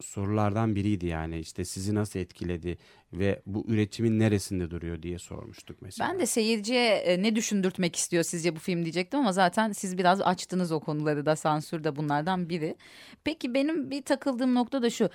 sorulardan 0.00 0.74
biriydi 0.74 1.06
yani. 1.06 1.38
İşte 1.38 1.64
sizi 1.64 1.94
nasıl 1.94 2.18
etkiledi 2.18 2.78
ve 3.12 3.42
bu 3.46 3.64
üretimin 3.68 4.18
neresinde 4.18 4.70
duruyor 4.70 5.02
diye 5.02 5.18
sormuştuk 5.18 5.82
mesela. 5.82 6.10
Ben 6.10 6.20
de 6.20 6.26
seyirciye 6.26 7.18
ne 7.22 7.36
düşündürtmek 7.36 7.96
istiyor 7.96 8.22
sizce 8.22 8.56
bu 8.56 8.60
film 8.60 8.82
diyecektim 8.82 9.20
ama 9.20 9.32
zaten 9.32 9.72
siz 9.72 9.98
biraz 9.98 10.20
açtınız 10.20 10.72
o 10.72 10.80
konuları 10.80 11.26
da 11.26 11.36
sansür 11.36 11.84
de 11.84 11.96
bunlardan 11.96 12.48
biri. 12.48 12.76
Peki 13.24 13.54
benim 13.54 13.90
bir 13.90 14.02
takıldığım 14.02 14.54
nokta 14.54 14.82
da 14.82 14.90
şu. 14.90 15.10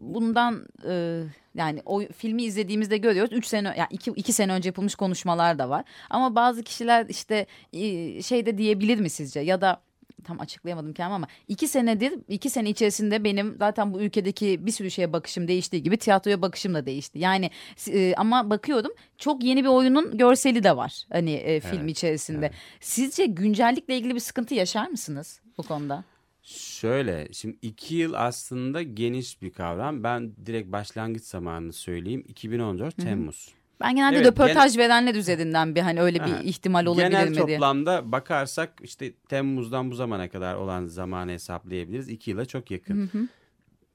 bundan 0.00 0.66
yani 1.54 1.82
o 1.86 2.02
filmi 2.16 2.42
izlediğimizde 2.42 2.96
görüyoruz. 2.96 3.32
Üç 3.32 3.46
sene 3.46 3.74
yani 3.78 3.88
iki, 3.90 4.10
iki 4.10 4.32
sene 4.32 4.52
önce 4.52 4.68
yapılmış 4.68 4.94
konuşmalar 4.94 5.58
da 5.58 5.68
var. 5.68 5.84
Ama 6.10 6.34
bazı 6.34 6.62
kişiler 6.62 7.06
işte 7.08 7.46
şey 8.22 8.46
de 8.46 8.58
diyebilir 8.58 9.00
mi 9.00 9.10
sizce 9.10 9.40
ya 9.40 9.60
da 9.60 9.82
tam 10.24 10.40
açıklayamadım 10.40 10.92
kendimi 10.92 11.14
ama 11.14 11.26
iki 11.48 11.68
senedir 11.68 12.12
iki 12.28 12.50
sene 12.50 12.70
içerisinde 12.70 13.24
benim 13.24 13.56
zaten 13.58 13.94
bu 13.94 14.00
ülkedeki 14.00 14.66
bir 14.66 14.70
sürü 14.70 14.90
şeye 14.90 15.12
bakışım 15.12 15.48
değiştiği 15.48 15.82
gibi 15.82 15.96
tiyatroya 15.96 16.42
bakışım 16.42 16.74
da 16.74 16.86
değişti. 16.86 17.18
Yani 17.18 17.50
e, 17.88 18.14
ama 18.16 18.50
bakıyorum 18.50 18.92
çok 19.18 19.44
yeni 19.44 19.64
bir 19.64 19.68
oyunun 19.68 20.18
görseli 20.18 20.64
de 20.64 20.76
var 20.76 21.04
hani 21.12 21.32
e, 21.32 21.60
film 21.60 21.88
içerisinde. 21.88 22.50
Sizce 22.80 23.26
güncellikle 23.26 23.96
ilgili 23.96 24.14
bir 24.14 24.20
sıkıntı 24.20 24.54
yaşar 24.54 24.88
mısınız 24.88 25.40
bu 25.58 25.62
konuda? 25.62 26.04
Şöyle 26.42 27.28
şimdi 27.32 27.58
iki 27.62 27.94
yıl 27.94 28.12
aslında 28.16 28.82
geniş 28.82 29.42
bir 29.42 29.50
kavram. 29.50 30.04
Ben 30.04 30.32
direkt 30.46 30.72
başlangıç 30.72 31.24
zamanını 31.24 31.72
söyleyeyim. 31.72 32.24
2014 32.28 32.96
Temmuz. 32.96 33.54
Ben 33.82 33.96
genelde 33.96 34.16
Evet, 34.16 34.26
röportaj 34.26 34.78
verenler 34.78 35.14
üzerinden 35.14 35.74
bir 35.74 35.80
hani 35.80 36.00
öyle 36.00 36.18
bir 36.18 36.32
Aha. 36.32 36.40
ihtimal 36.40 36.86
olabilir 36.86 37.08
Genel 37.10 37.28
mi 37.28 37.34
diye. 37.34 37.46
toplamda 37.46 38.12
bakarsak 38.12 38.72
işte 38.82 39.12
Temmuz'dan 39.28 39.90
bu 39.90 39.94
zamana 39.94 40.28
kadar 40.28 40.54
olan 40.54 40.86
zamanı 40.86 41.30
hesaplayabiliriz. 41.30 42.08
İki 42.08 42.30
yıla 42.30 42.44
çok 42.44 42.70
yakın. 42.70 43.10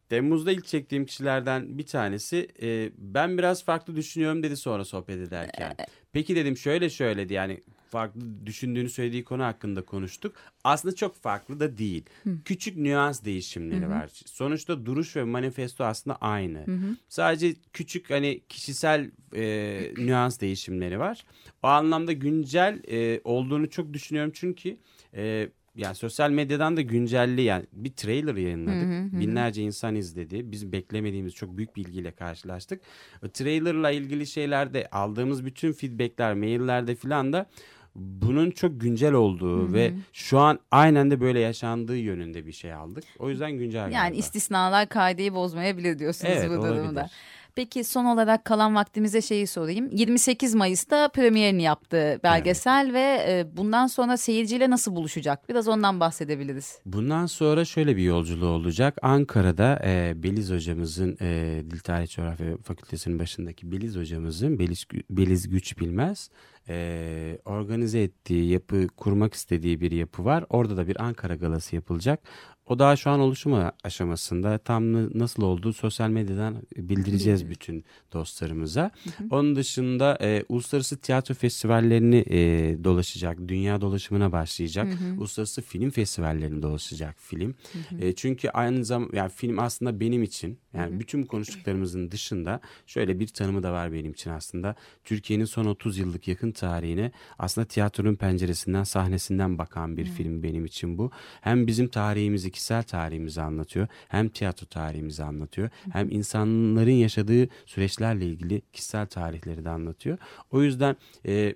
Temmuz'da 0.09 0.51
ilk 0.51 0.65
çektiğim 0.65 1.05
kişilerden 1.05 1.77
bir 1.77 1.85
tanesi 1.85 2.47
e, 2.61 2.89
ben 2.97 3.37
biraz 3.37 3.63
farklı 3.63 3.95
düşünüyorum 3.95 4.43
dedi 4.43 4.57
sonra 4.57 4.85
sohbet 4.85 5.17
ederken. 5.17 5.75
Peki 6.11 6.35
dedim 6.35 6.57
şöyle 6.57 6.89
şöyle 6.89 7.33
yani 7.33 7.61
farklı 7.87 8.45
düşündüğünü 8.45 8.89
söylediği 8.89 9.23
konu 9.23 9.43
hakkında 9.43 9.85
konuştuk. 9.85 10.35
Aslında 10.63 10.95
çok 10.95 11.15
farklı 11.15 11.59
da 11.59 11.77
değil. 11.77 12.05
Küçük 12.45 12.77
nüans 12.77 13.23
değişimleri 13.23 13.89
var. 13.89 14.09
Sonuçta 14.25 14.85
duruş 14.85 15.15
ve 15.15 15.23
manifesto 15.23 15.83
aslında 15.83 16.15
aynı. 16.15 16.65
Sadece 17.09 17.55
küçük 17.73 18.09
hani 18.09 18.41
kişisel 18.49 19.11
e, 19.35 19.93
nüans 19.97 20.39
değişimleri 20.41 20.99
var. 20.99 21.25
O 21.63 21.67
anlamda 21.67 22.13
güncel 22.13 22.81
e, 22.91 23.21
olduğunu 23.23 23.69
çok 23.69 23.93
düşünüyorum 23.93 24.31
çünkü 24.35 24.77
e, 25.13 25.49
yani 25.75 25.95
sosyal 25.95 26.31
medyadan 26.31 26.77
da 26.77 26.81
güncelli 26.81 27.41
yani 27.41 27.65
bir 27.71 27.91
trailer 27.91 28.35
yayınladık. 28.35 29.19
Binlerce 29.19 29.61
insan 29.61 29.95
izledi. 29.95 30.51
Biz 30.51 30.71
beklemediğimiz 30.71 31.33
çok 31.33 31.57
büyük 31.57 31.75
bilgiyle 31.75 32.11
karşılaştık. 32.11 32.81
O 33.25 33.27
trailerla 33.29 33.91
ilgili 33.91 34.27
şeylerde 34.27 34.87
aldığımız 34.91 35.45
bütün 35.45 35.73
feedbackler, 35.73 36.33
maillerde 36.33 36.95
filan 36.95 37.33
da 37.33 37.49
bunun 37.97 38.51
çok 38.51 38.81
güncel 38.81 39.13
olduğu 39.13 39.73
ve 39.73 39.93
şu 40.13 40.39
an 40.39 40.59
aynen 40.71 41.11
de 41.11 41.21
böyle 41.21 41.39
yaşandığı 41.39 41.97
yönünde 41.97 42.45
bir 42.45 42.51
şey 42.51 42.73
aldık. 42.73 43.03
O 43.19 43.29
yüzden 43.29 43.51
güncel 43.51 43.79
Yani 43.79 43.93
galiba. 43.93 44.17
istisnalar 44.17 44.89
kaideyi 44.89 45.33
bozmayabilir 45.33 45.99
diyorsunuz 45.99 46.33
Evet, 46.37 46.49
bu 46.49 46.53
durumda. 46.53 46.81
olabilir. 46.81 47.11
Peki 47.55 47.83
son 47.83 48.05
olarak 48.05 48.45
kalan 48.45 48.75
vaktimize 48.75 49.21
şeyi 49.21 49.47
sorayım. 49.47 49.89
28 49.91 50.55
Mayıs'ta 50.55 51.07
premierini 51.07 51.61
yaptı 51.63 52.19
belgesel 52.23 52.93
ve 52.93 52.99
e, 53.29 53.57
bundan 53.57 53.87
sonra 53.87 54.17
seyirciyle 54.17 54.69
nasıl 54.69 54.95
buluşacak? 54.95 55.49
Biraz 55.49 55.67
ondan 55.67 55.99
bahsedebiliriz. 55.99 56.79
Bundan 56.85 57.25
sonra 57.25 57.65
şöyle 57.65 57.97
bir 57.97 58.03
yolculuğu 58.03 58.47
olacak. 58.47 58.97
Ankara'da 59.01 59.81
e, 59.85 60.13
Beliz 60.23 60.51
hocamızın 60.51 61.17
e, 61.21 61.61
Dil 61.71 61.79
Tarih 61.79 62.07
Coğrafya 62.07 62.57
Fakültesinin 62.63 63.19
başındaki 63.19 63.71
Beliz 63.71 63.95
hocamızın 63.95 64.59
Beliz, 64.59 64.85
Beliz 65.09 65.49
Güç 65.49 65.79
Bilmez 65.79 66.29
e, 66.69 67.39
organize 67.45 68.01
ettiği 68.01 68.49
yapı 68.51 68.87
kurmak 68.87 69.33
istediği 69.33 69.81
bir 69.81 69.91
yapı 69.91 70.25
var. 70.25 70.45
Orada 70.49 70.77
da 70.77 70.87
bir 70.87 71.03
Ankara 71.03 71.35
galası 71.35 71.75
yapılacak. 71.75 72.19
O 72.67 72.79
daha 72.79 72.95
şu 72.95 73.09
an 73.09 73.19
oluşum 73.19 73.53
aşamasında. 73.83 74.57
Tam 74.57 74.93
nasıl 75.19 75.43
olduğu 75.43 75.73
sosyal 75.73 76.09
medyadan 76.09 76.61
bildireceğiz 76.77 77.49
bütün 77.49 77.85
dostlarımıza. 78.13 78.91
Onun 79.29 79.55
dışında 79.55 80.17
e, 80.21 80.43
uluslararası 80.49 80.97
tiyatro 80.97 81.35
festivallerini 81.35 82.25
e, 82.29 82.37
dolaşacak. 82.83 83.37
Dünya 83.47 83.81
dolaşımına 83.81 84.31
başlayacak. 84.31 84.87
Uluslararası 85.17 85.61
film 85.61 85.89
festivallerini 85.89 86.61
dolaşacak 86.61 87.15
film. 87.19 87.55
E, 88.01 88.15
çünkü 88.15 88.49
aynı 88.49 88.85
zamanda 88.85 89.17
yani 89.17 89.29
film 89.29 89.59
aslında 89.59 89.99
benim 89.99 90.23
için 90.23 90.59
yani 90.73 90.99
bütün 90.99 91.23
bu 91.23 91.27
konuştuklarımızın 91.27 92.11
dışında 92.11 92.59
şöyle 92.85 93.19
bir 93.19 93.27
tanımı 93.27 93.63
da 93.63 93.73
var 93.73 93.93
benim 93.93 94.11
için 94.11 94.29
aslında. 94.29 94.75
Türkiye'nin 95.05 95.45
son 95.45 95.65
30 95.65 95.97
yıllık 95.97 96.27
yakın 96.27 96.51
tarihine 96.51 97.11
aslında 97.39 97.67
tiyatronun 97.67 98.15
penceresinden 98.15 98.83
sahnesinden 98.83 99.57
bakan 99.57 99.97
bir 99.97 100.05
film 100.05 100.43
benim 100.43 100.65
için 100.65 100.97
bu. 100.97 101.11
Hem 101.41 101.67
bizim 101.67 101.87
tarihimizi, 101.87 102.51
kişisel 102.57 102.83
tarihimizi 102.83 103.41
anlatıyor. 103.41 103.87
Hem 104.07 104.29
tiyatro 104.29 104.65
tarihimizi 104.65 105.23
anlatıyor. 105.23 105.69
Hem 105.91 106.11
insanların 106.11 106.91
yaşadığı 106.91 107.47
süreçlerle 107.65 108.25
ilgili 108.25 108.61
kişisel 108.73 109.05
tarihleri 109.05 109.65
de 109.65 109.69
anlatıyor. 109.69 110.17
O 110.51 110.63
yüzden 110.63 110.95
e, 111.25 111.55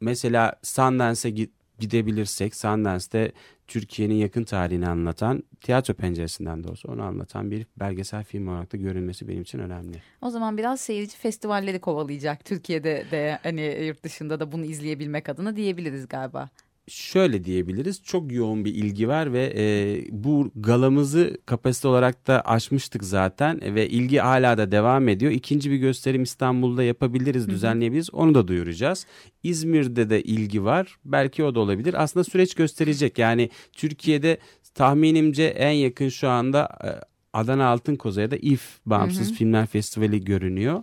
mesela 0.00 0.52
Sundance'e 0.62 1.48
gidebilirsek 1.78 2.54
Sundance'de 2.54 3.32
Türkiye'nin 3.66 4.14
yakın 4.14 4.44
tarihini 4.44 4.88
anlatan 4.88 5.42
tiyatro 5.60 5.94
penceresinden 5.94 6.64
de 6.64 6.68
olsa 6.68 6.92
onu 6.92 7.02
anlatan 7.02 7.50
bir 7.50 7.66
belgesel 7.76 8.24
film 8.24 8.48
olarak 8.48 8.72
da 8.72 8.76
görünmesi 8.76 9.28
benim 9.28 9.42
için 9.42 9.58
önemli. 9.58 10.02
O 10.20 10.30
zaman 10.30 10.58
biraz 10.58 10.80
seyirci 10.80 11.16
festivalleri 11.16 11.80
kovalayacak 11.80 12.44
Türkiye'de 12.44 13.06
de 13.10 13.38
hani 13.42 13.84
yurt 13.86 14.02
dışında 14.02 14.40
da 14.40 14.52
bunu 14.52 14.64
izleyebilmek 14.64 15.28
adına 15.28 15.56
diyebiliriz 15.56 16.08
galiba 16.08 16.50
şöyle 16.88 17.44
diyebiliriz 17.44 18.02
çok 18.02 18.32
yoğun 18.32 18.64
bir 18.64 18.74
ilgi 18.74 19.08
var 19.08 19.32
ve 19.32 19.52
e, 19.56 19.64
bu 20.10 20.50
galamızı 20.56 21.36
kapasite 21.46 21.88
olarak 21.88 22.26
da 22.26 22.40
aşmıştık 22.40 23.04
zaten 23.04 23.74
ve 23.74 23.88
ilgi 23.88 24.18
hala 24.18 24.58
da 24.58 24.72
devam 24.72 25.08
ediyor. 25.08 25.32
İkinci 25.32 25.70
bir 25.70 25.76
gösterim 25.76 26.22
İstanbul'da 26.22 26.82
yapabiliriz, 26.82 27.48
düzenleyebiliriz. 27.48 28.14
Onu 28.14 28.34
da 28.34 28.48
duyuracağız. 28.48 29.06
İzmir'de 29.42 30.10
de 30.10 30.22
ilgi 30.22 30.64
var. 30.64 30.96
Belki 31.04 31.44
o 31.44 31.54
da 31.54 31.60
olabilir. 31.60 32.02
Aslında 32.02 32.24
süreç 32.24 32.54
gösterecek. 32.54 33.18
Yani 33.18 33.50
Türkiye'de 33.72 34.38
tahminimce 34.74 35.44
en 35.44 35.72
yakın 35.72 36.08
şu 36.08 36.28
anda 36.28 36.68
e, 36.84 37.12
Adana 37.32 37.66
Altın 37.66 37.96
Koza'ya 37.96 38.30
da 38.30 38.36
İF 38.36 38.78
Bağımsız 38.86 39.28
hı 39.28 39.32
hı. 39.32 39.34
Filmler 39.34 39.66
Festivali 39.66 40.24
görünüyor. 40.24 40.82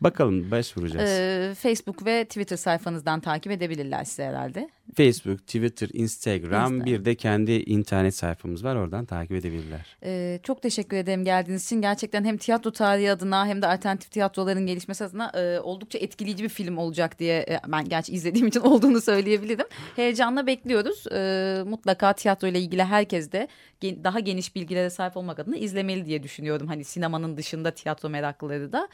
Bakalım 0.00 0.50
başvuracağız. 0.50 1.10
Ee, 1.10 1.54
Facebook 1.54 2.06
ve 2.06 2.24
Twitter 2.24 2.56
sayfanızdan 2.56 3.20
takip 3.20 3.52
edebilirler 3.52 4.04
size 4.04 4.24
herhalde. 4.24 4.70
Facebook, 4.96 5.38
Twitter, 5.46 5.88
Instagram 5.92 6.74
Insta. 6.74 6.86
bir 6.86 7.04
de 7.04 7.14
kendi 7.14 7.52
internet 7.52 8.14
sayfamız 8.14 8.64
var 8.64 8.76
oradan 8.76 9.04
takip 9.04 9.32
edebilirler. 9.32 9.96
Ee, 10.04 10.40
çok 10.42 10.62
teşekkür 10.62 10.96
ederim 10.96 11.24
geldiğiniz 11.24 11.64
için. 11.64 11.82
Gerçekten 11.82 12.24
hem 12.24 12.36
tiyatro 12.36 12.70
tarihi 12.70 13.10
adına 13.12 13.46
hem 13.46 13.62
de 13.62 13.66
alternatif 13.66 14.10
tiyatroların 14.10 14.66
gelişmesi 14.66 15.04
adına 15.04 15.32
e, 15.34 15.60
oldukça 15.60 15.98
etkileyici 15.98 16.44
bir 16.44 16.48
film 16.48 16.78
olacak 16.78 17.18
diye 17.18 17.38
e, 17.38 17.60
ben 17.68 17.84
gerçi 17.88 18.12
izlediğim 18.12 18.46
için 18.46 18.60
olduğunu 18.68 19.00
söyleyebilirim. 19.00 19.66
Heyecanla 19.96 20.46
bekliyoruz. 20.46 21.06
E, 21.12 21.62
mutlaka 21.66 22.12
tiyatro 22.12 22.48
ile 22.48 22.60
ilgili 22.60 22.84
herkes 22.84 23.32
de 23.32 23.48
gen, 23.80 24.04
daha 24.04 24.20
geniş 24.20 24.54
bilgilere 24.54 24.90
sahip 24.90 25.16
olmak 25.16 25.38
adına 25.38 25.56
izlemeli 25.56 26.06
diye 26.06 26.22
düşünüyorum. 26.22 26.66
Hani 26.66 26.84
sinemanın 26.84 27.36
dışında 27.36 27.70
tiyatro 27.70 28.08
meraklıları 28.08 28.72
da. 28.72 28.88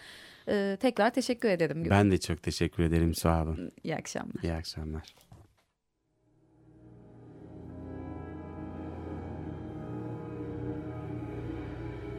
Ee, 0.49 0.77
tekrar 0.81 1.11
teşekkür 1.11 1.49
ederim. 1.49 1.87
Ben 1.91 2.11
de 2.11 2.21
çok 2.21 2.43
teşekkür 2.43 2.83
ederim. 2.83 3.15
Sağ 3.15 3.43
olun. 3.43 3.73
İyi 3.85 3.97
akşamlar. 3.97 4.43
İyi 4.43 4.53
akşamlar. 4.53 5.15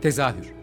Tezahür 0.02 0.54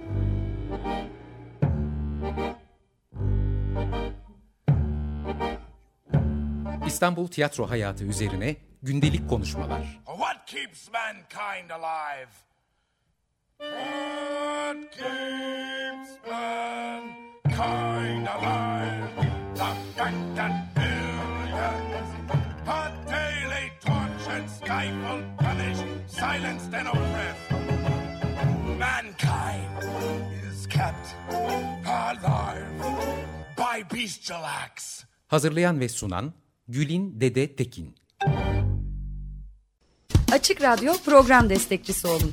İstanbul 6.87 7.29
tiyatro 7.29 7.71
hayatı 7.71 8.05
üzerine 8.05 8.57
gündelik 8.83 9.29
konuşmalar. 9.29 10.01
What 10.07 10.47
keeps 10.47 10.89
mankind 10.93 11.71
alive? 11.71 12.31
What 13.59 14.91
keeps 14.91 16.11
mankind 16.31 17.22
alive? 18.27 19.11
The 19.55 19.71
fact 19.97 20.37
that 20.37 20.53
billions 20.75 22.11
are 22.67 22.93
daily 23.07 23.67
tortured, 23.85 24.49
stifled, 24.51 25.25
punished, 25.39 25.85
silenced, 26.09 26.75
and 26.75 26.89
oppressed. 26.89 27.51
Mankind 28.79 29.69
is 30.51 30.67
kept 30.67 31.07
alive 31.85 32.67
by 33.57 33.85
bestial 33.95 34.45
acts. 34.45 35.05
Hazırlayan 35.27 35.81
ve 35.81 35.89
sunan 35.89 36.33
Gülin 36.69 37.21
Dede 37.21 37.57
Tekin. 37.57 37.95
Açık 40.33 40.63
Radyo 40.63 40.93
program 41.05 41.51
destekçisi 41.51 42.09
olun. 42.09 42.33